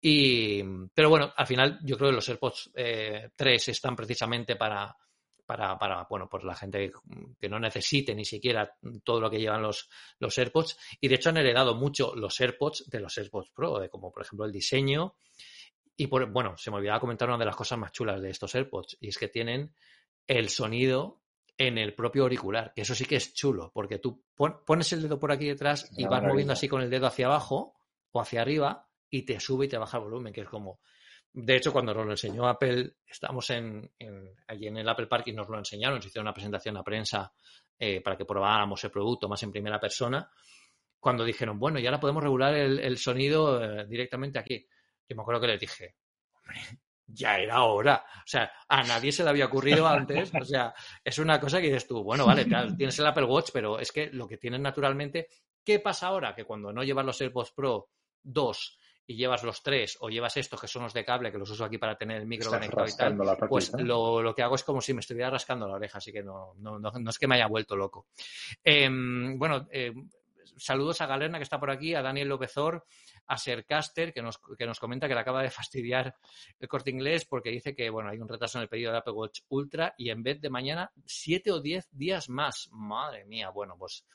[0.01, 4.97] Y, pero bueno, al final yo creo que los AirPods 3 eh, están precisamente para,
[5.45, 6.91] para, para, bueno, pues la gente
[7.39, 9.89] que no necesite ni siquiera todo lo que llevan los,
[10.19, 10.77] los AirPods.
[11.01, 14.23] Y de hecho han heredado mucho los AirPods de los AirPods Pro, de como por
[14.23, 15.15] ejemplo el diseño,
[15.97, 18.53] y por, bueno, se me olvidaba comentar una de las cosas más chulas de estos
[18.53, 19.73] AirPods, y es que tienen
[20.27, 21.21] el sonido
[21.57, 25.19] en el propio auricular, que eso sí que es chulo, porque tú pones el dedo
[25.19, 27.75] por aquí detrás y vas moviendo así con el dedo hacia abajo
[28.11, 30.79] o hacia arriba y te sube y te baja el volumen, que es como...
[31.37, 33.91] De hecho, cuando nos lo enseñó Apple, estamos en,
[34.47, 37.33] allí en el Apple Park y nos lo enseñaron, nos hicieron una presentación a prensa
[37.77, 40.31] eh, para que probáramos el producto más en primera persona,
[40.97, 44.65] cuando dijeron, bueno, ya ahora podemos regular el, sonido eh, directamente aquí.
[45.09, 45.97] Yo me acuerdo que les dije,
[46.31, 46.61] hombre,
[47.05, 48.05] ya era hora.
[48.19, 50.31] O sea, a nadie se le había ocurrido antes.
[50.33, 50.73] O sea,
[51.03, 52.45] es una cosa que dices tú, bueno, vale,
[52.77, 55.27] tienes el Apple Watch, pero es que lo que tienes naturalmente,
[55.65, 56.33] ¿qué pasa ahora?
[56.33, 57.89] Que cuando no llevas los AirPods Pro
[58.23, 58.77] 2
[59.07, 61.65] y llevas los tres o llevas estos que son los de cable, que los uso
[61.65, 64.93] aquí para tener el micro conectado y tal, pues lo, que hago es como si
[64.93, 67.75] me estuviera rascando la oreja, así que no, no, no, es que me haya vuelto
[67.75, 68.07] loco.
[68.63, 69.93] Em, bueno, eh,
[70.57, 72.85] saludos a Galerna que está por aquí, a Daniel Lópezor,
[73.27, 76.15] a Sercaster, que nos, que nos comenta que le acaba de fastidiar
[76.59, 79.13] el corte inglés porque dice que, bueno, hay un retraso en el pedido de Apple
[79.13, 82.69] Watch Ultra y en vez de mañana, siete o diez días más.
[82.71, 84.05] Madre mía, bueno, pues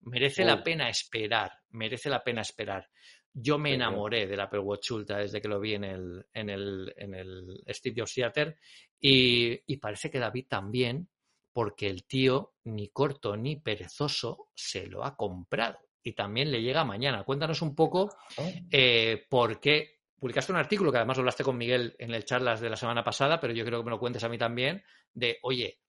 [0.00, 2.88] merece la pena esperar, merece la pena esperar.
[3.34, 6.94] Yo me enamoré del Apple Watch Ultra desde que lo vi en el, en el,
[6.96, 8.56] en el Studio Theater
[9.00, 11.08] y, y parece que David también,
[11.52, 16.84] porque el tío, ni corto ni perezoso, se lo ha comprado y también le llega
[16.84, 17.24] mañana.
[17.24, 18.52] Cuéntanos un poco oh.
[18.70, 22.70] eh, por qué publicaste un artículo que además hablaste con Miguel en el charlas de
[22.70, 24.82] la semana pasada, pero yo creo que me lo cuentes a mí también,
[25.12, 25.80] de, oye,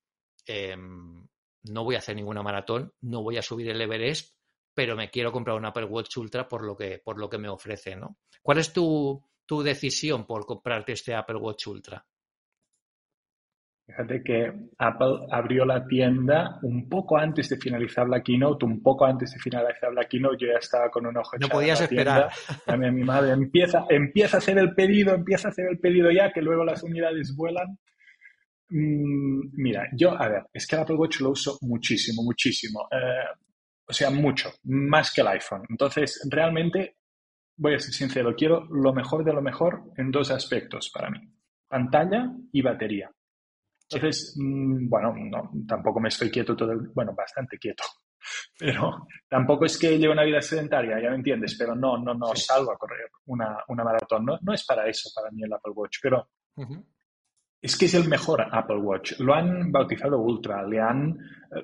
[0.45, 1.25] em,
[1.63, 4.35] no voy a hacer ninguna maratón, no voy a subir el Everest,
[4.75, 7.49] pero me quiero comprar un Apple Watch Ultra por lo que, por lo que me
[7.49, 8.17] ofrece, ¿no?
[8.41, 12.05] ¿Cuál es tu, tu decisión por comprarte este Apple Watch Ultra?
[13.87, 19.05] Fíjate que Apple abrió la tienda un poco antes de finalizar la keynote, un poco
[19.05, 22.29] antes de finalizar la keynote, yo ya estaba con un ojo No podías esperar.
[22.65, 26.31] A mi madre, empieza, empieza a hacer el pedido, empieza a hacer el pedido ya,
[26.33, 27.77] que luego las unidades vuelan.
[28.69, 32.87] Mm, mira, yo, a ver, es que el Apple Watch lo uso muchísimo, muchísimo.
[32.91, 33.37] Eh,
[33.87, 35.63] o sea, mucho, más que el iPhone.
[35.69, 36.97] Entonces, realmente,
[37.57, 41.19] voy a ser sincero, quiero lo mejor de lo mejor en dos aspectos para mí.
[41.67, 43.11] Pantalla y batería.
[43.89, 47.83] Entonces, mm, bueno, no, tampoco me estoy quieto todo el, bueno, bastante quieto,
[48.59, 52.35] pero tampoco es que lleve una vida sedentaria, ya me entiendes, pero no, no, no
[52.35, 55.73] salgo a correr una, una maratón, no, no, es para eso para mí el Apple
[55.75, 56.29] Watch, pero
[57.65, 59.13] es que es el mejor Apple Watch.
[59.17, 61.17] Lo han bautizado Ultra, han,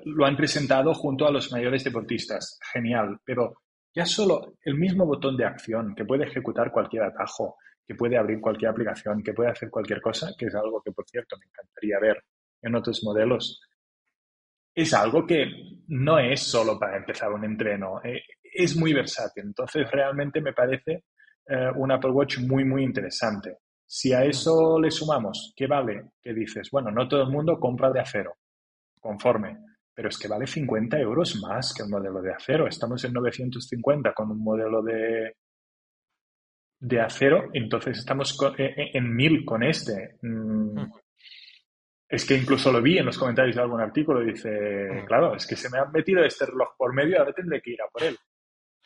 [0.06, 3.62] lo han presentado junto a los mayores deportistas, genial, pero
[3.94, 7.54] ya solo el mismo botón de acción que puede ejecutar cualquier atajo,
[7.86, 11.04] que puede abrir cualquier aplicación, que puede hacer cualquier cosa, que es algo que, por
[11.08, 12.24] cierto, me encantaría ver
[12.62, 13.60] en otros modelos.
[14.74, 15.46] Es algo que
[15.86, 19.44] no es solo para empezar un entreno, eh, es muy versátil.
[19.44, 21.04] Entonces, realmente me parece
[21.46, 23.58] eh, un Apple Watch muy, muy interesante.
[23.94, 26.12] Si a eso le sumamos, ¿qué vale?
[26.22, 28.38] Que dices, bueno, no todo el mundo compra de acero,
[28.98, 29.58] conforme,
[29.92, 32.66] pero es que vale 50 euros más que el modelo de acero.
[32.66, 35.36] Estamos en 950 con un modelo de,
[36.78, 40.16] de acero, entonces estamos eh, eh, en mil con este.
[40.22, 40.90] Mm.
[42.08, 45.46] Es que incluso lo vi en los comentarios de algún artículo y dice, claro, es
[45.46, 48.04] que se me ha metido este reloj por medio, ahora tendré que ir a por
[48.04, 48.16] él.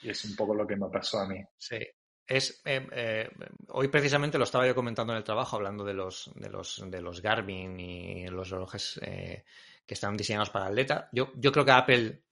[0.02, 1.40] Y es un poco lo que me pasó a mí.
[1.56, 1.78] Sí.
[2.26, 3.30] Es, eh,
[3.68, 7.00] hoy precisamente lo estaba yo comentando en el trabajo, hablando de los, de los, de
[7.00, 11.08] los Garmin y los relojes que están diseñados para atleta.
[11.12, 12.22] Yo, yo creo que a Apple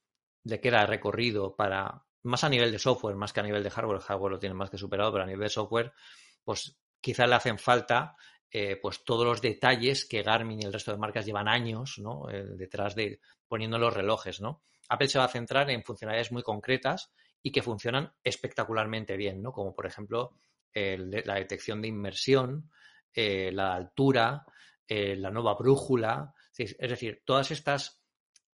[0.42, 3.98] le queda recorrido para, más a nivel de software, más que a nivel de hardware,
[3.98, 5.92] el hardware lo tiene más que superado, pero a nivel de software,
[6.42, 8.16] pues quizás le hacen falta
[8.50, 12.30] eh, pues todos los detalles que Garmin y el resto de marcas llevan años ¿no?
[12.30, 14.40] Eh, detrás de poniendo los relojes.
[14.40, 14.62] ¿no?
[14.88, 17.12] Apple se va a centrar en funcionalidades muy concretas
[17.44, 19.52] y que funcionan espectacularmente bien, ¿no?
[19.52, 20.32] como por ejemplo
[20.72, 22.68] la detección de inmersión,
[23.12, 24.44] eh, la altura,
[24.88, 28.04] la nueva brújula, es decir, todas estas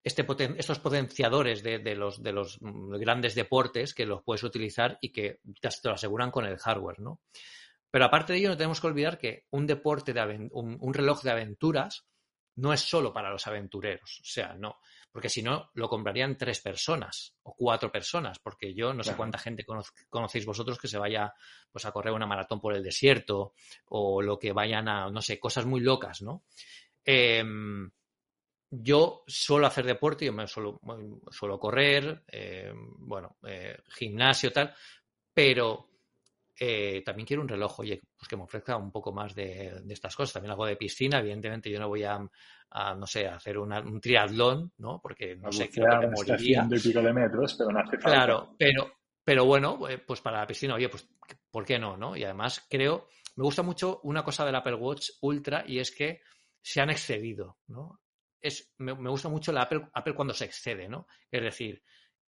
[0.04, 0.26] este
[0.58, 5.40] estos potenciadores de, los, de los mm, grandes deportes que los puedes utilizar y que
[5.62, 7.22] te, lo aseguran con el hardware, ¿no?
[7.92, 11.32] Pero aparte de ello, no tenemos que olvidar que un deporte, de un, reloj de
[11.32, 12.06] aventuras
[12.56, 14.20] no es solo para los aventureros.
[14.22, 14.78] O sea, no.
[15.12, 18.40] Porque si no, lo comprarían tres personas o cuatro personas.
[18.40, 19.66] Porque yo no sé cuánta gente
[20.10, 21.34] conocéis vosotros que se vaya
[21.72, 23.54] pues, a correr una maratón por el desierto
[23.88, 26.44] o lo que vayan a, no sé, cosas muy locas, ¿no?
[27.04, 27.44] Eh,
[28.72, 30.80] yo suelo hacer deporte, yo me suelo,
[31.32, 34.76] suelo correr, eh, bueno, eh, gimnasio, tal,
[35.34, 35.89] pero
[36.60, 40.16] eh, también quiero un reloj, oye, pues que me ofrezca un poco más de, estas
[40.16, 40.34] cosas.
[40.34, 44.74] También hago de piscina, evidentemente yo no voy a, no sé, a hacer un triatlón,
[44.78, 45.00] ¿no?
[45.02, 46.68] Porque no sé, creo que me moriría.
[46.70, 48.10] y pico de metros, pero no hace falta.
[48.10, 48.92] Claro, pero,
[49.24, 51.08] pero bueno, pues para la piscina, oye, pues,
[51.50, 52.16] ¿por qué no, no?
[52.16, 56.22] Y además creo, me gusta mucho una cosa del Apple Watch Ultra y es que
[56.62, 58.00] se han excedido, ¿no?
[58.42, 61.08] es, me, gusta mucho la Apple, Apple, cuando se excede, ¿no?
[61.30, 61.84] Es decir,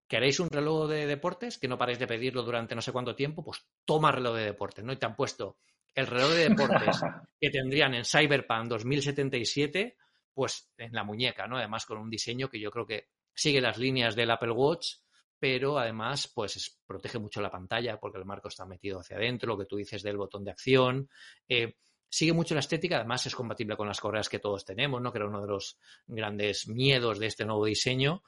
[0.08, 3.44] ¿queréis un reloj de deportes que no paréis de pedirlo durante no sé cuánto tiempo?
[3.44, 4.92] Pues toma reloj de deportes, ¿no?
[4.92, 5.58] Y te han puesto
[5.94, 6.96] el reloj de deportes
[7.40, 9.96] que tendrían en Cyberpunk 2077,
[10.32, 11.58] pues en la muñeca, ¿no?
[11.58, 14.94] Además con un diseño que yo creo que sigue las líneas del Apple Watch,
[15.38, 19.58] pero además pues protege mucho la pantalla porque el marco está metido hacia adentro, lo
[19.58, 21.10] que tú dices del botón de acción.
[21.48, 21.76] Eh,
[22.08, 25.12] sigue mucho la estética, además es compatible con las correas que todos tenemos, ¿no?
[25.12, 28.22] que era uno de los grandes miedos de este nuevo diseño,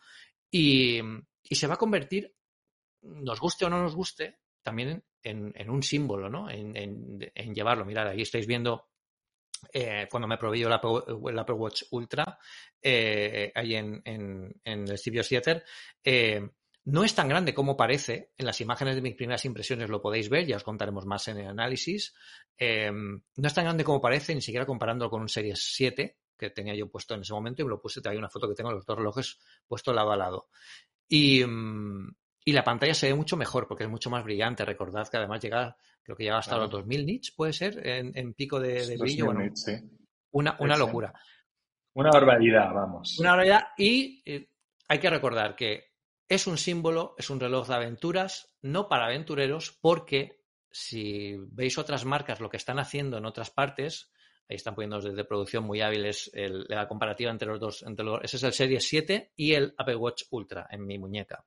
[0.51, 1.01] y,
[1.43, 2.35] se va a convertir,
[3.03, 6.49] nos guste o no nos guste, también en, un símbolo, ¿no?
[6.51, 7.85] En, llevarlo.
[7.85, 8.89] Mirad, ahí estáis viendo
[9.73, 12.39] eh, cuando me probé el Apple, Watch Ultra,
[12.81, 15.65] eh, ahí en, el Studio Theater,
[16.03, 16.49] eh,
[16.85, 18.33] no es tan grande como parece.
[18.37, 21.39] En las imágenes de mis primeras impresiones lo podéis ver, ya os contaremos más en
[21.39, 22.15] el análisis.
[22.59, 26.75] No es tan grande como parece, ni siquiera comparándolo con un Series 7 que tenía
[26.75, 28.77] yo puesto en ese momento y me lo puse, hay una foto que tengo de
[28.77, 29.39] los dos relojes
[29.69, 30.49] puesto lado a lado.
[31.13, 34.65] Y, mm, y, la pantalla se ve mucho mejor porque es mucho más brillante.
[34.65, 38.61] Recordad que además llega, creo que llega hasta los 2000 nits, puede ser, en, pico
[38.61, 39.33] de, brillo.
[40.31, 41.13] Una, una locura.
[41.95, 43.19] Una barbaridad, vamos.
[43.19, 43.63] Una barbaridad.
[43.77, 44.49] Y eh,
[44.87, 45.91] hay que recordar que
[46.29, 52.05] es un símbolo, es un reloj de aventuras, no para aventureros, porque si veis otras
[52.05, 54.13] marcas, lo que están haciendo en otras partes,
[54.57, 57.83] están poniendo desde producción muy hábiles la comparativa entre los dos.
[57.83, 61.45] Entre los, ese es el Series 7 y el Apple Watch Ultra en mi muñeca.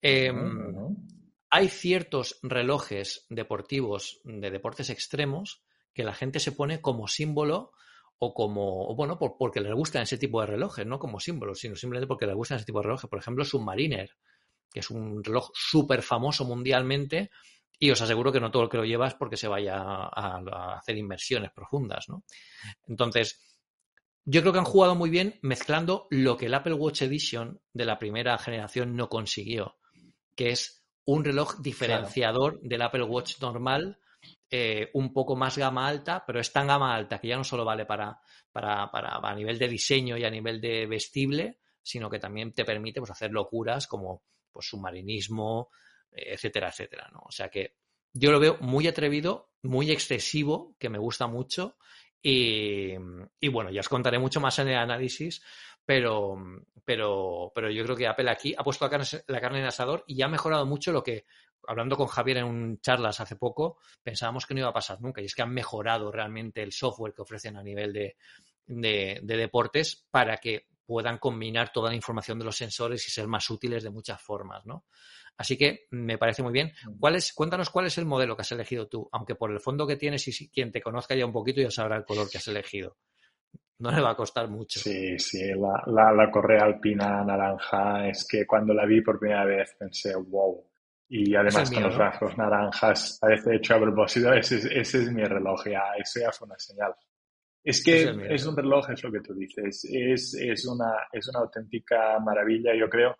[0.00, 0.96] Em,
[1.50, 5.62] hay ciertos relojes deportivos de deportes extremos
[5.94, 7.72] que la gente se pone como símbolo
[8.18, 12.08] o como, bueno, porque les gustan ese tipo de relojes, no como símbolos, sino simplemente
[12.08, 13.08] porque les gustan ese tipo de relojes.
[13.08, 14.10] Por ejemplo, Submariner,
[14.70, 17.30] que es un reloj súper famoso mundialmente
[17.78, 20.78] y os aseguro que no todo el que lo lleva es porque se vaya a,
[20.78, 22.24] hacer inversiones profundas, ¿no?
[22.86, 23.40] Entonces,
[24.24, 27.84] yo creo que han jugado muy bien mezclando lo que el Apple Watch Edition de
[27.84, 29.76] la primera generación no consiguió,
[30.34, 33.98] que es un reloj diferenciador del Apple Watch normal
[34.50, 37.64] eh, un poco más gama alta, pero es tan gama alta que ya no solo
[37.64, 38.18] vale para,
[38.50, 42.64] para, para, a nivel de diseño y a nivel de vestible, sino que también te
[42.64, 45.70] permite pues, hacer locuras como pues, submarinismo,
[46.12, 47.08] etcétera, etcétera.
[47.12, 47.20] ¿no?
[47.24, 47.74] O sea que
[48.12, 51.76] yo lo veo muy atrevido, muy excesivo, que me gusta mucho.
[52.20, 52.96] Y,
[53.48, 55.42] bueno, ya os contaré mucho más en el análisis,
[55.84, 56.36] pero,
[56.84, 60.28] pero, pero yo creo que Apple aquí ha puesto la carne, en asador y ha
[60.28, 61.24] mejorado mucho lo que
[61.66, 65.20] hablando con Javier en un charlas hace poco, pensábamos que no iba a pasar nunca.
[65.20, 70.38] Y es que han mejorado realmente el software que ofrecen a nivel de, deportes para
[70.38, 74.22] que puedan combinar toda la información de los sensores y ser más útiles de muchas
[74.22, 74.86] formas, ¿no?
[75.36, 76.72] Así que me parece muy bien.
[76.86, 76.98] Mm.
[76.98, 79.86] ¿Cuál es, cuéntanos cuál es el modelo que has elegido tú, aunque por el fondo
[79.86, 82.48] que tienes y quien te conozca ya un poquito ya sabrá el color que has
[82.48, 82.96] elegido.
[83.80, 84.80] No le va a costar mucho.
[84.80, 89.44] Sí, sí, la, la, la correa alpina naranja es que cuando la vi por primera
[89.44, 90.64] vez pensé, wow,
[91.10, 95.66] y además con los rasgos naranjas, parece hecho a propósito, ese, ese es mi reloj,
[95.66, 96.94] ya, eso ya fue una señal.
[97.62, 101.40] Es que es, un reloj, es lo que tú dices, es, es, una, es una
[101.40, 103.16] auténtica maravilla, yo creo.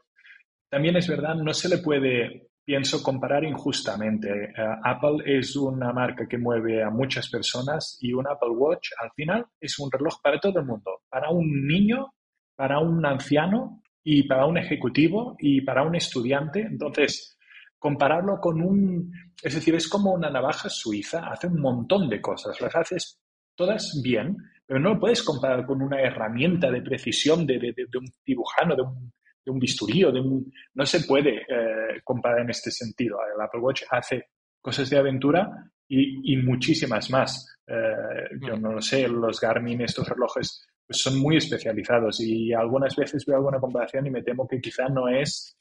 [0.71, 4.29] También es verdad, no se le puede, pienso, comparar injustamente.
[4.29, 4.53] Eh,
[4.85, 9.47] Apple es una marca que mueve a muchas personas y un Apple Watch al final
[9.61, 12.15] es un reloj para todo el mundo, para un niño,
[12.55, 16.61] para un anciano y para un ejecutivo y para un estudiante.
[16.61, 17.39] Entonces,
[17.79, 19.13] compararlo con un,
[19.43, 23.18] es decir, es como una navaja suiza, hace un montón de cosas, las haces
[23.59, 28.77] todas bien, pero no lo puedes comparar con una herramienta de precisión de, un cirujano,
[28.77, 29.13] de un,
[29.45, 30.53] de un bisturí de un...
[30.75, 33.19] No se puede eh, comparar en este sentido.
[33.35, 34.29] El Apple Watch hace
[34.63, 35.51] cosas de aventura
[35.89, 37.59] y, muchísimas más.
[37.67, 42.95] Eh, yo no lo sé, los Garmin, estos relojes, pues son muy especializados y algunas
[42.95, 45.57] veces veo alguna comparación y me temo que quizá no es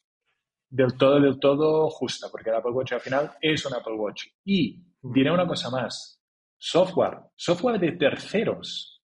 [0.70, 4.26] del todo, del todo justa, porque el Apple Watch al final es un Apple Watch.
[4.43, 6.16] Y diré una cosa más,
[6.58, 9.01] software, software de terceros,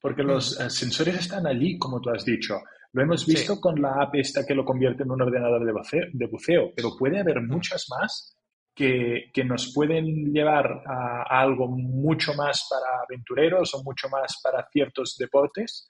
[0.00, 2.60] porque los eh, sensores están allí, como tú has dicho.
[2.92, 6.06] Lo hemos visto con la app esta que lo convierte en un ordenador de buceo,
[6.12, 8.36] de buceo pero puede haber muchas más
[8.74, 14.66] que, que nos pueden llevar a, algo mucho más para aventureros o mucho más para
[14.70, 15.88] ciertos deportes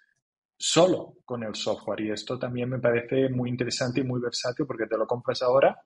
[0.57, 2.03] solo con el software.
[2.03, 5.77] Y esto también me parece muy interesante y muy versátil porque te lo compras ahora,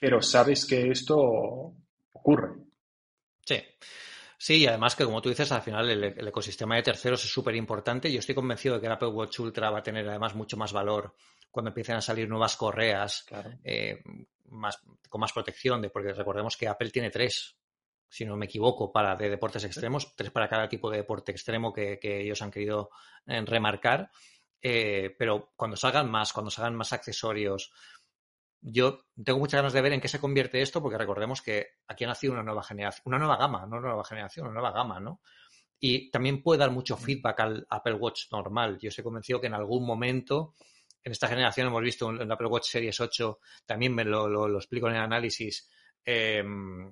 [0.00, 1.18] pero sabes que esto
[2.12, 2.67] ocurre.
[3.48, 3.62] Sí.
[4.36, 7.56] Sí, y además que como tú dices, al final el, ecosistema de terceros es súper
[7.56, 8.12] importante.
[8.12, 10.72] Yo estoy convencido de que el Apple Watch Ultra va a tener además mucho más
[10.72, 11.14] valor
[11.50, 13.26] cuando empiecen a salir nuevas correas
[13.64, 14.00] eh,
[14.50, 14.78] más,
[15.08, 17.56] con más protección, de, porque recordemos que Apple tiene tres
[18.10, 21.72] si no me equivoco, para de deportes extremos, tres para cada tipo de deporte extremo
[21.72, 22.90] que, ellos han querido
[23.26, 24.10] eh, remarcar.
[24.60, 27.70] Eh, pero cuando salgan más, cuando salgan más accesorios,
[28.60, 32.04] yo tengo muchas ganas de ver en qué se convierte esto, porque recordemos que aquí
[32.04, 35.00] ha nacido una nueva generación, una nueva gama, no una nueva generación, una nueva gama,
[35.00, 35.20] ¿no?
[35.80, 38.78] Y también puede dar mucho feedback al Apple Watch normal.
[38.80, 40.54] Yo estoy convencido que en algún momento,
[41.04, 44.96] en esta generación hemos visto el Apple Watch Series 8, también me lo, explico en
[44.96, 45.70] el análisis,
[46.04, 46.42] eh,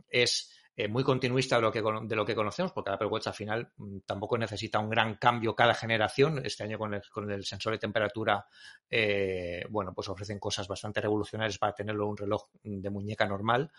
[0.09, 3.29] es eh, muy continuista de lo, que, de lo que conocemos, porque el Apple Watch
[3.29, 6.45] al final mm, tampoco necesita un gran cambio cada generación.
[6.45, 8.45] Este año con el, con el sensor de temperatura,
[8.91, 13.73] eh, bueno, pues ofrecen cosas bastante revolucionarias para tenerlo un reloj de muñeca normal.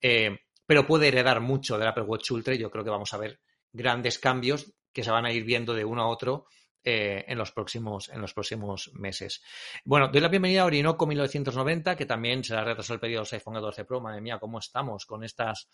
[0.00, 3.40] Eh, pero puede heredar mucho del Apple Watch Ultra yo creo que vamos a ver
[3.72, 6.46] grandes cambios que se van a ir viendo de uno a otro
[6.82, 9.42] en, los próximos, en los próximos meses.
[9.84, 13.18] Bueno, doy la bienvenida a Orinoco 1990, que también se le ha retrasado el pedido
[13.18, 14.00] de los iPhone 14 Pro.
[14.00, 15.68] Madre mía, ¿cómo estamos con estas,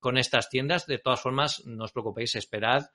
[0.00, 0.86] con estas tiendas?
[0.86, 2.86] De todas formas, no os preocupéis, esperad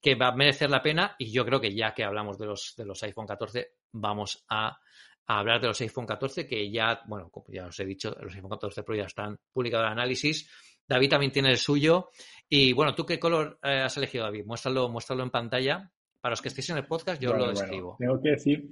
[0.00, 2.74] que va a merecer la pena y yo creo que ya que hablamos de los,
[2.76, 4.78] de los iPhone 14, vamos a,
[5.26, 8.50] hablar de los iPhone 14 que ya, bueno, como ya os he dicho, los iPhone
[8.50, 10.50] 14 Pro ya están publicados el análisis.
[10.86, 12.10] David también tiene el suyo.
[12.48, 14.44] Y bueno, ¿tú qué color eh, has elegido, David?
[14.44, 15.90] Muéstralo, muéstralo en pantalla
[16.20, 17.96] para los que estéis en el podcast, yo lo describo.
[17.98, 18.68] tengo que decir,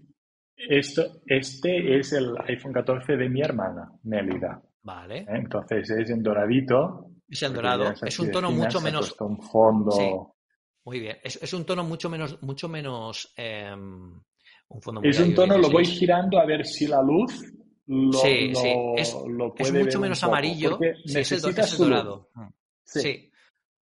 [0.56, 4.60] esto, este es el iPhone 14 de mi hermana, Nélida.
[4.82, 5.18] Vale.
[5.18, 5.26] ¿Eh?
[5.28, 7.10] Entonces es en doradito.
[7.28, 7.94] Es en dorado.
[8.02, 9.14] Es, un tono mucho menos.
[9.20, 10.34] Un fondo.
[10.84, 11.18] Muy bien.
[11.22, 13.32] Es, un tono mucho menos, mucho menos.
[13.36, 14.20] Em,
[14.68, 17.32] un fondo es un tono, lo voy girando a ver si la luz
[17.86, 18.72] lo, sí, sí.
[18.96, 19.14] Es,
[19.72, 20.78] mucho menos amarillo.
[21.04, 22.30] Sí, es el, dorado.
[22.82, 23.30] Sí.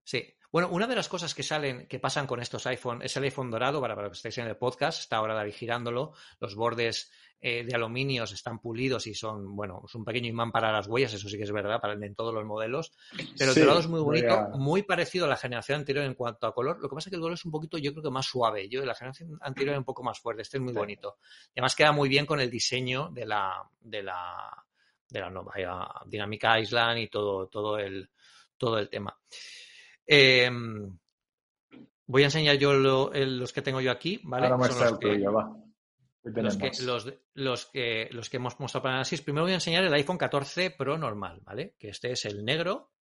[0.03, 0.32] sí.
[0.53, 3.49] Bueno, una de las cosas que salen, que pasan con estos iPhone, es el iPhone
[3.49, 7.63] dorado, para, para que estéis en el podcast, está ahora David girándolo, los bordes eh,
[7.63, 11.27] de aluminio están pulidos y son, bueno, es un pequeño imán para las huellas, eso
[11.27, 12.93] sí que es verdad, para en todos los modelos,
[13.35, 16.53] pero el dorado es muy bonito, muy parecido a la generación anterior en cuanto a
[16.53, 18.27] color, lo que pasa es que el dorado es un poquito, yo creo que más
[18.27, 21.17] suave, yo de la generación anterior es un poco más fuerte, este es muy bonito,
[21.53, 24.63] además queda muy bien con el diseño de la, de la,
[25.09, 28.07] de la nueva dinámica Island y todo, todo el,
[28.55, 29.17] todo el tema.
[30.05, 30.97] Em,
[32.05, 34.49] voy a enseñar yo los que tengo yo aquí, ¿vale?
[34.49, 35.17] los que,
[37.33, 39.21] Los que, los, que, hemos mostrado para análisis.
[39.21, 41.75] Primero voy a enseñar el iPhone 14 Pro normal, ¿vale?
[41.77, 42.91] Que este es el negro,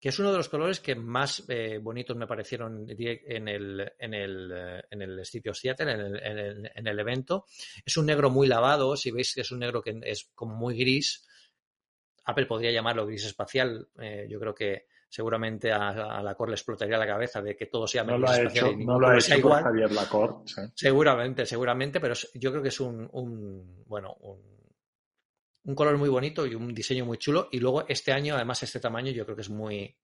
[0.00, 4.14] que es uno de los colores que más eh, bonitos me parecieron en el, en
[4.14, 7.46] el, en el sitio Seattle, en el, en, el, evento.
[7.84, 10.76] Es un negro muy lavado, si veis que es un negro que es como muy
[10.76, 11.24] gris.
[12.24, 13.88] Apple podría llamarlo gris espacial.
[14.00, 17.86] Eh, yo creo que seguramente a, la Cor le explotaría la cabeza de que todo
[17.86, 19.62] sea no lo ha hecho, no lo ha hecho igual.
[19.62, 20.52] Javier Lacorte.
[20.74, 24.40] Seguramente, seguramente, pero yo creo que es un, un bueno, un,
[25.64, 27.48] un, color muy bonito y un diseño muy chulo.
[27.52, 29.96] Y luego este año, además, este tamaño yo creo que es muy,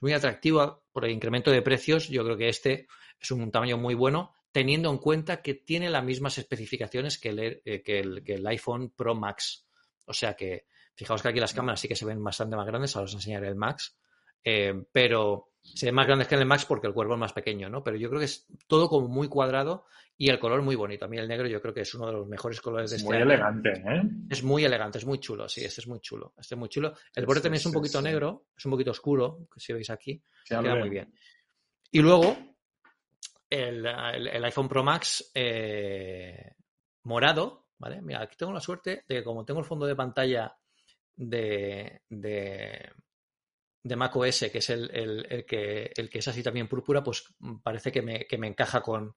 [0.00, 2.08] muy atractivo por el incremento de precios.
[2.08, 2.86] Yo creo que este
[3.20, 7.38] es un tamaño muy bueno, teniendo en cuenta que tiene las mismas especificaciones que el,
[7.64, 9.66] eh, que el, que el iPhone Pro Max.
[10.06, 12.96] O sea que, fijaos que aquí las cámaras sí que se ven bastante más grandes.
[12.96, 13.96] Ahora os enseñaré el Max.
[14.44, 17.32] Eh, pero se ve más grande que en el Max porque el cuerpo es más
[17.32, 17.82] pequeño, ¿no?
[17.84, 19.86] Pero yo creo que es todo como muy cuadrado
[20.16, 21.04] y el color muy bonito.
[21.04, 23.08] A mí el negro yo creo que es uno de los mejores colores de este
[23.08, 24.02] Muy elegante, ¿eh?
[24.28, 26.34] Es muy elegante, es muy chulo, sí, este es muy chulo.
[26.38, 26.94] Este es muy chulo.
[27.14, 30.22] El borde también es un poquito negro, es un poquito oscuro, si veis aquí.
[30.44, 31.12] queda muy bien.
[31.92, 32.36] Y luego,
[33.48, 33.86] el,
[34.44, 36.54] iPhone Pro Max eh,
[37.04, 38.00] morado, ¿vale?
[38.02, 40.54] Mira, aquí tengo la suerte de que como tengo el fondo de pantalla
[41.16, 42.92] de, de
[43.82, 47.24] de macOS, que es el, el, que, el que es así también púrpura, pues
[47.62, 49.16] parece que me, que me encaja con,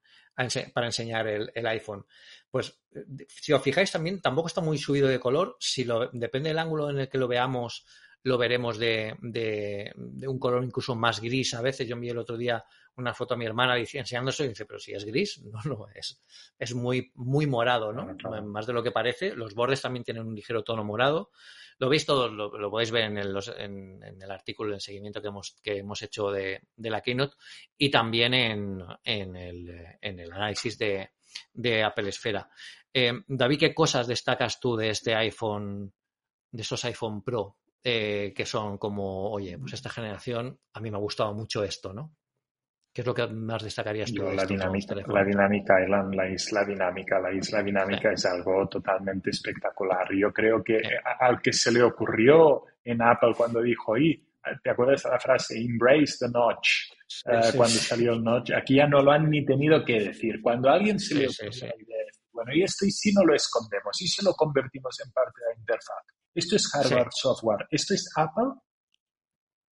[0.73, 2.05] para enseñar el, el, iPhone.
[2.49, 2.79] Pues
[3.27, 5.57] si os fijáis también, tampoco está muy subido de color.
[5.59, 7.85] Si lo, depende del ángulo en el que lo veamos,
[8.23, 11.53] lo veremos de, de, de, un color incluso más gris.
[11.53, 12.63] A veces yo envié el otro día
[12.95, 16.21] una foto a mi hermana enseñándose y dice, pero si es gris, no lo es.
[16.57, 18.15] Es muy, muy morado, ¿no?
[18.43, 19.35] Más de lo que parece.
[19.35, 21.31] Los bordes también tienen un ligero tono morado.
[21.79, 25.55] Lo veis todo, lo, podéis ver en el, en, el artículo, en seguimiento que hemos,
[25.61, 27.35] que hemos hecho de, la Keynote
[27.77, 31.09] y también en, en, el, en el análisis de,
[31.51, 32.47] de Apple Esfera.
[32.93, 35.91] Eh, David, ¿qué cosas destacas tú de este iPhone,
[36.51, 40.97] de esos iPhone Pro, eh, que son como, oye, pues esta generación, a mí me
[40.97, 42.15] ha gustado mucho esto, ¿no?
[42.93, 44.21] ¿Qué es lo que más destacarías tú?
[44.21, 47.19] la, dinámica, la dinámica, la, isla dinámica.
[47.19, 50.13] La isla dinámica es algo totalmente espectacular.
[50.13, 50.79] Yo creo que
[51.19, 54.23] al que se le ocurrió en Apple cuando dijo, y
[54.63, 55.59] ¿te acuerdas de la frase?
[55.59, 56.91] Embrace the notch.
[57.25, 58.51] Eh, cuando salió el notch.
[58.51, 60.39] Aquí ya no lo han ni tenido que decir.
[60.39, 63.35] Cuando a alguien se le ocurrió la idea bueno, y esto y si no lo
[63.35, 66.03] escondemos, y si lo convertimos en parte de la interfaz.
[66.33, 67.67] Esto es hardware, software.
[67.69, 68.59] Esto es Apple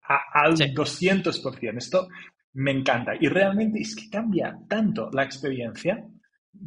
[0.01, 1.78] al 200%.
[1.78, 2.07] Esto
[2.54, 3.14] me encanta.
[3.20, 6.06] Y realmente es que cambia tanto la experiencia.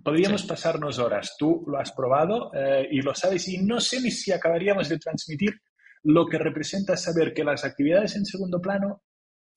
[0.02, 1.36] Podríamos pasarnos horas.
[1.38, 4.98] Tú lo has probado eh, y lo sabes y no sé ni si acabaríamos de
[4.98, 5.60] transmitir
[6.04, 9.02] lo que representa saber que las actividades en segundo plano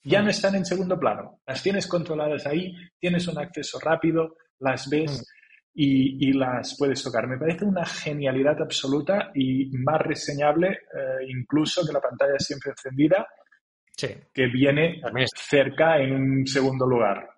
[0.04, 0.30] ya no mm.
[0.30, 1.42] están en segundo plano.
[1.46, 5.24] Las tienes controladas ahí, tienes un acceso rápido, las ves mm.
[5.76, 7.28] y, las puedes tocar.
[7.28, 13.28] Me parece una genialidad absoluta y más reseñable eh, incluso que la pantalla siempre encendida
[13.98, 15.02] que viene
[15.36, 17.30] cerca en un segundo lugar.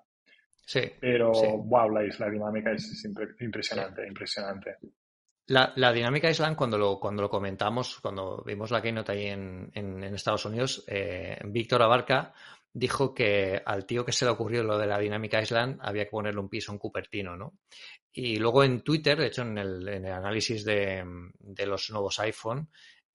[0.66, 0.82] Sí.
[1.00, 3.04] Pero, wow, la isla dinámica es
[3.40, 4.78] impresionante, impresionante.
[5.48, 9.72] La, la, dinámica Island, cuando lo, cuando lo comentamos, cuando vimos la keynote ahí en,
[9.74, 12.34] en, Estados Unidos, eh, Víctor Abarca
[12.72, 16.12] dijo que al tío que se le ocurrió lo de la Dynamic Island había que
[16.12, 17.56] ponerle un piso en Cupertino, ¿no?
[18.12, 21.04] Y luego en Twitter, de hecho en el, análisis de,
[21.66, 22.70] los nuevos iPhone,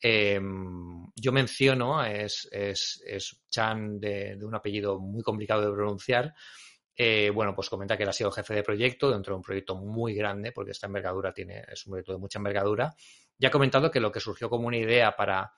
[0.05, 6.34] em, yo menciono, es, es, Chan de, un apellido muy complicado de pronunciar,
[6.94, 9.76] eh, bueno, pues comenta que él ha sido jefe de proyecto dentro de un proyecto
[9.76, 12.94] muy grande, porque esta envergadura tiene, es un proyecto de mucha envergadura,
[13.38, 15.52] y ha comentado que lo que surgió como una idea para,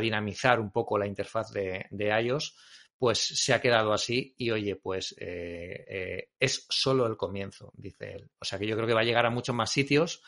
[0.00, 2.54] dinamizar un poco la interfaz de, de iOS
[3.00, 8.12] pues se ha quedado así y oye, pues eh, eh, es solo el comienzo, dice
[8.12, 8.30] él.
[8.38, 10.22] O sea que yo creo que va a llegar a muchos más sitios.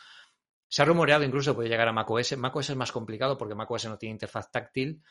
[0.72, 2.34] Se ha rumoreado incluso que puede llegar a macOS.
[2.38, 5.02] macOS es más complicado porque macOS no tiene interfaz táctil.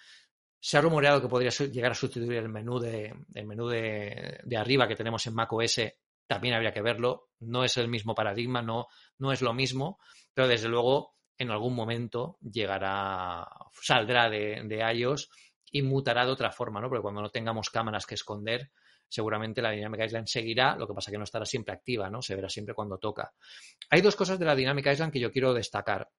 [0.59, 4.57] Se ha rumoreado que podría llegar a sustituir el menú de, el menú de, de
[4.57, 5.81] arriba que tenemos en macOS.
[6.25, 7.29] También habría que verlo.
[7.41, 8.87] No es el mismo paradigma, no,
[9.19, 9.99] no es lo mismo,
[10.33, 13.47] pero desde luego en algún momento llegará,
[13.79, 15.29] saldrá de, de iOS
[15.71, 16.89] y mutará de otra forma, ¿no?
[16.89, 18.71] Porque cuando no tengamos cámaras que esconder,
[19.11, 22.21] seguramente la Dynamic Island seguirá, lo que pasa que no estará siempre activa, ¿no?
[22.21, 23.33] Se verá siempre cuando toca.
[23.89, 26.09] Hay dos cosas de la Dynamic Island que yo quiero destacar.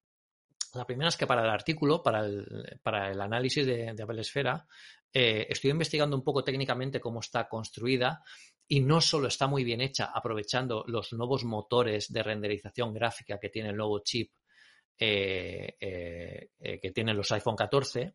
[0.75, 4.67] La primera es que para el artículo, para el, para el análisis de, Apple Esfera,
[5.13, 8.23] eh, estoy investigando un poco técnicamente cómo está construida
[8.69, 13.49] y no solo está muy bien hecha aprovechando los nuevos motores de renderización gráfica que
[13.49, 14.33] tiene el nuevo chip
[14.99, 18.15] eh, eh, que tienen los iPhone 14,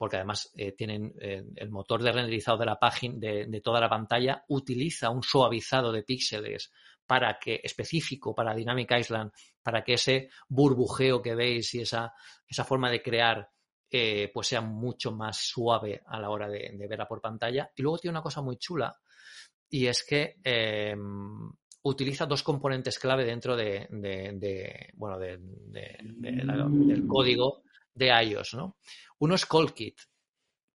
[0.00, 3.90] porque además eh, tienen eh, el motor de renderizado de la página, de, toda la
[3.90, 6.72] pantalla, utiliza un suavizado de píxeles
[7.06, 9.30] para que, específico para Dynamic Island,
[9.62, 12.14] para que ese burbujeo que veis y esa,
[12.48, 13.50] esa forma de crear
[13.90, 17.70] eh, pues sea mucho más suave a la hora de, verla por pantalla.
[17.76, 18.98] Y luego tiene una cosa muy chula,
[19.68, 23.86] y es que em, utiliza dos componentes clave dentro de,
[24.94, 27.64] bueno, del código
[27.94, 28.78] de iOS, ¿no?
[29.18, 30.00] Uno es CallKit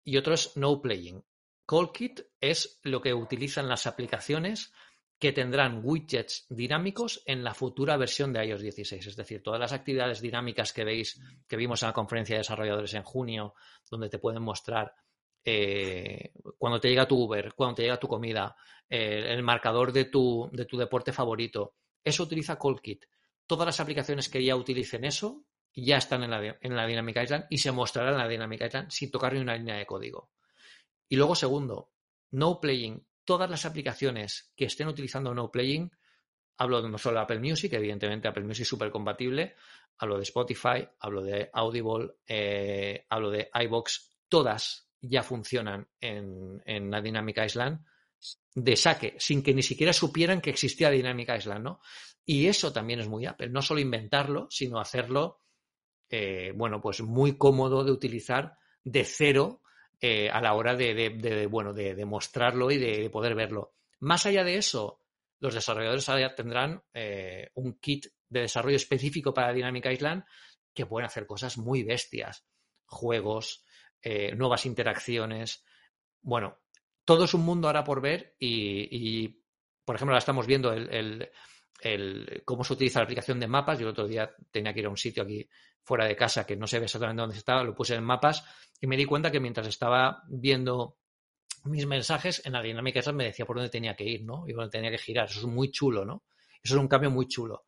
[0.04, 1.24] y otro es No Playing.
[1.66, 4.72] CallKit es lo que utilizan las aplicaciones
[5.18, 9.08] que tendrán widgets dinámicos en la futura versión de iOS 16.
[9.08, 12.94] Es decir, todas las actividades dinámicas que veis, que vimos en la conferencia de desarrolladores
[12.94, 13.56] en junio,
[13.90, 14.94] donde te pueden mostrar
[15.44, 18.56] eh, cuando te llega tu Uber, cuando te llega tu comida,
[18.90, 21.76] eh, el marcador de tu, de tu deporte favorito.
[22.04, 23.06] Eso utiliza CallKit.
[23.48, 25.46] Todas las aplicaciones que ya utilicen eso
[25.76, 28.90] ya están en la, en la Dynamic Island y se mostrarán en la Dynamic Island
[28.90, 30.32] sin tocar ni una línea de código.
[31.10, 31.92] Y luego, segundo,
[32.32, 33.06] no playing.
[33.24, 35.92] Todas las aplicaciones que estén utilizando no playing,
[36.58, 39.56] hablo no solo de Apple Music, evidentemente Apple Music es súper compatible,
[39.98, 46.90] hablo de Spotify, hablo de Audible, eh, hablo de iBox, todas ya funcionan en, en
[46.90, 47.86] la Dynamic Island
[48.54, 51.82] de saque, sin que ni siquiera supieran que existía Dynamic Island, ¿no?
[52.26, 55.45] Y eso también es muy Apple, no solo inventarlo, sino hacerlo
[56.18, 59.62] eh, bueno, pues muy cómodo de utilizar de cero
[60.00, 63.74] eh, a la hora de, bueno, de, mostrarlo y de, poder verlo.
[64.00, 65.02] Más allá de eso,
[65.42, 70.24] los desarrolladores tendrán eh, un kit de desarrollo específico para Dynamic Island
[70.74, 72.46] que pueden hacer cosas muy bestias.
[72.86, 73.66] Juegos,
[74.38, 75.66] nuevas interacciones.
[76.22, 76.60] Bueno,
[77.04, 79.44] todo es un mundo ahora por ver y,
[79.84, 81.30] por ejemplo, ahora estamos viendo el,
[82.46, 83.80] cómo se utiliza la aplicación de mapas.
[83.80, 85.48] Yo el otro día tenía que ir a un sitio aquí
[85.84, 88.44] fuera de casa que no sé exactamente dónde estaba, lo puse en mapas
[88.82, 90.98] y me di cuenta que mientras estaba viendo
[91.66, 94.46] mis mensajes, en la dinámica esa me decía por dónde tenía que ir, ¿no?
[94.48, 95.30] Y dónde tenía que girar.
[95.30, 96.24] Eso es muy chulo, ¿no?
[96.64, 97.66] Eso es un cambio muy chulo.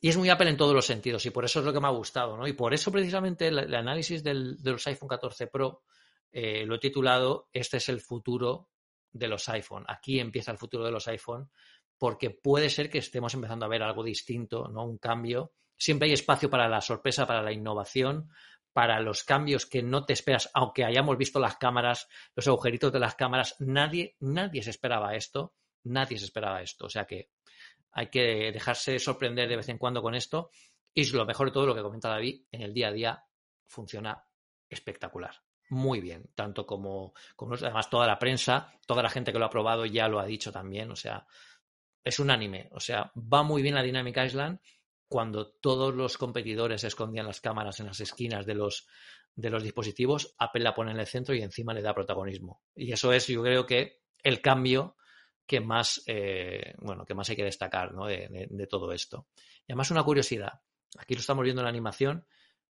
[0.00, 1.86] Y es muy Apple en todos los sentidos y por eso es lo que me
[1.86, 2.46] ha gustado, ¿no?
[2.46, 5.84] Y por eso precisamente el, análisis de los iPhone 14 Pro
[6.32, 8.70] eh, lo he titulado Este es el futuro
[9.12, 9.84] de los iPhone.
[9.86, 11.50] Aquí empieza el futuro de los iPhone
[11.98, 14.84] porque puede ser que estemos empezando a ver algo distinto, ¿no?
[14.84, 18.30] Un cambio Siempre hay espacio para la sorpresa, para la innovación,
[18.72, 23.00] para los cambios que no te esperas, aunque hayamos visto las cámaras, los agujeritos de
[23.00, 26.86] las cámaras, nadie, nadie se esperaba esto, nadie se esperaba esto.
[26.86, 27.30] O sea que
[27.90, 30.50] hay que dejarse sorprender de vez en cuando con esto.
[30.94, 33.24] Y lo mejor de todo lo que comenta David, en el día a día
[33.66, 34.24] funciona
[34.68, 35.34] espectacular.
[35.70, 39.50] Muy bien, tanto como, como además toda la prensa, toda la gente que lo ha
[39.50, 40.92] probado ya lo ha dicho también.
[40.92, 41.26] O sea,
[42.04, 42.68] es unánime.
[42.72, 44.58] O sea, va muy bien la Dynamic Island
[45.08, 48.86] cuando todos los competidores escondían las cámaras en las esquinas de los,
[49.34, 52.62] de los dispositivos, Apple la pone en el centro y encima le da protagonismo.
[52.74, 54.96] Y eso es, yo creo que, el cambio
[55.46, 59.28] que más, eh, bueno, que más hay que destacar de, todo esto.
[59.66, 60.60] Y además una curiosidad,
[60.96, 62.26] aquí lo estamos viendo en la animación,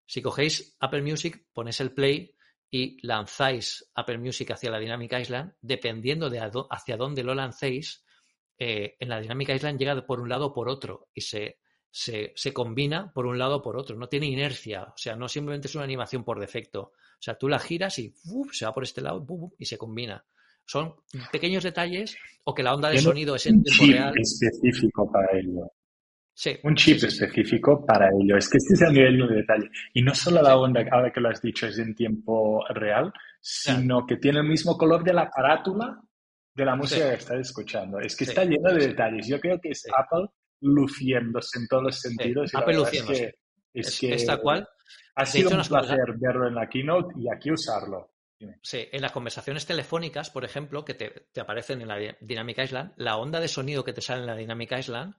[0.04, 2.34] si cogéis Apple Music, ponéis el play
[2.70, 8.04] y lanzáis Apple Music hacia la Dynamic Island, dependiendo de hacia dónde lo lancéis,
[8.58, 11.58] eh, en la Dynamic Island llega por un lado o por otro y se,
[11.90, 15.68] se, combina por un lado o por otro, no tiene inercia, o sea, no simplemente
[15.68, 18.14] es una animación por defecto, o sea, tú la giras y
[18.52, 19.24] se va por este lado
[19.58, 20.24] y se combina.
[20.68, 20.94] Son
[21.30, 24.14] pequeños detalles o que la onda de sonido es en tiempo chip real.
[24.18, 25.70] específico para ello.
[26.34, 27.24] Sí, Un chip sí, sí, sí.
[27.24, 28.36] específico para ello.
[28.36, 29.70] Es que este es el nivel de detalle.
[29.94, 34.04] Y no solo la onda, ahora que lo has dicho, es en tiempo real, sino
[34.06, 35.98] que tiene el mismo color de la carátula
[36.56, 37.08] de la música Sí.
[37.10, 38.00] que estás escuchando.
[38.00, 39.28] Es que Sí, está lleno de detalles.
[39.28, 39.84] Yo creo que es.
[39.96, 40.26] Apple
[40.62, 42.52] luciéndose en todos los sentidos.
[42.52, 43.38] y Apple es luciéndose.
[43.72, 44.66] que, es que es cual.
[45.14, 48.14] ha sido un placer verlo en la keynote y aquí usarlo.
[48.38, 48.58] Dime.
[48.62, 52.92] Sí, en las conversaciones telefónicas, por ejemplo, que te, te aparecen en la Dynamic Island,
[52.96, 55.14] la onda de sonido que te sale en la Dynamic Island,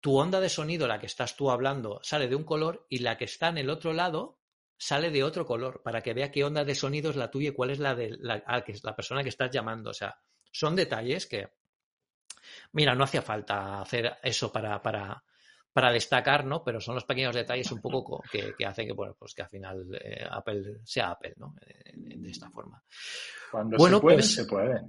[0.00, 3.16] tu onda de sonido, la que estás tú hablando, sale de un color y la
[3.16, 4.40] que está en el otro lado
[4.76, 7.52] sale de otro color, para que vea qué onda de sonido es la tuya y
[7.52, 9.90] cuál es la de la, que, la persona que estás llamando.
[9.90, 10.18] O sea,
[10.54, 11.48] son detalles que,
[12.72, 15.22] mira, no hacía falta hacer eso para, para,
[15.72, 16.62] para destacar, ¿no?
[16.62, 19.42] Pero son los pequeños detalles un poco co- que, que hacen que, bueno, pues que
[19.42, 21.54] al final eh, Apple sea Apple, ¿no?
[21.66, 22.82] Eh, de esta forma.
[23.50, 24.80] Cuando Bueno, se puede, pues- se puede.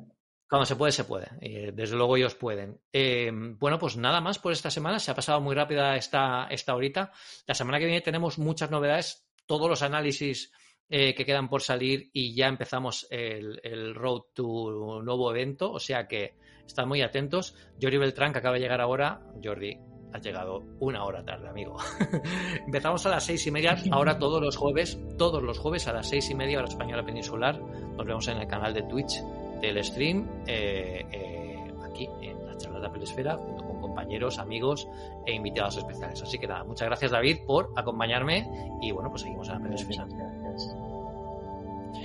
[0.48, 1.28] Cuando se puede, se puede.
[1.42, 2.80] Eh, desde luego ellos pueden.
[2.94, 5.00] Eh, bueno, pues nada más por esta semana.
[5.00, 7.12] Se ha pasado muy rápida esta, esta horita.
[7.48, 10.52] La semana que viene tenemos muchas novedades, todos los análisis
[10.90, 15.72] eh, que quedan por salir y ya empezamos el, road to nuevo evento.
[15.72, 17.56] O sea que están muy atentos.
[17.82, 19.22] Jordi Beltrán, que acaba de llegar ahora.
[19.44, 19.78] Jordi,
[20.16, 21.78] has llegado una hora tarde, amigo.
[22.66, 23.76] Empezamos a las seis y media.
[23.92, 27.60] Ahora todos los jueves, todos los jueves a las seis y media hora española peninsular.
[27.60, 29.22] Nos vemos en el canal de Twitch
[29.62, 34.88] del stream eh, eh, aquí en la charla de Apple Esfera junto con compañeros, amigos
[35.26, 36.22] e invitados especiales.
[36.22, 38.48] Así que nada, muchas gracias David por acompañarme
[38.82, 40.08] y bueno, pues seguimos en Apple Esfera.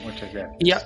[0.05, 0.57] Muchas gracias.
[0.59, 0.80] Y a,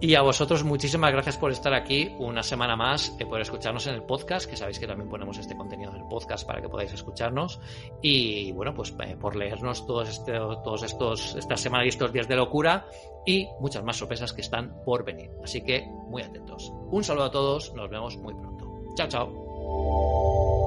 [0.00, 3.94] y a vosotros muchísimas gracias por estar aquí una semana más, eh, por escucharnos en
[3.94, 6.92] el podcast, que sabéis que también ponemos este contenido en el podcast para que podáis
[6.94, 7.60] escucharnos.
[8.00, 12.26] Y bueno, pues eh, por leernos todos, este, todos estos, esta semana y estos días
[12.28, 12.86] de locura
[13.26, 15.30] y muchas más sorpresas que están por venir.
[15.44, 16.72] Así que muy atentos.
[16.90, 18.94] Un saludo a todos, nos vemos muy pronto.
[18.96, 20.59] Chao, chao.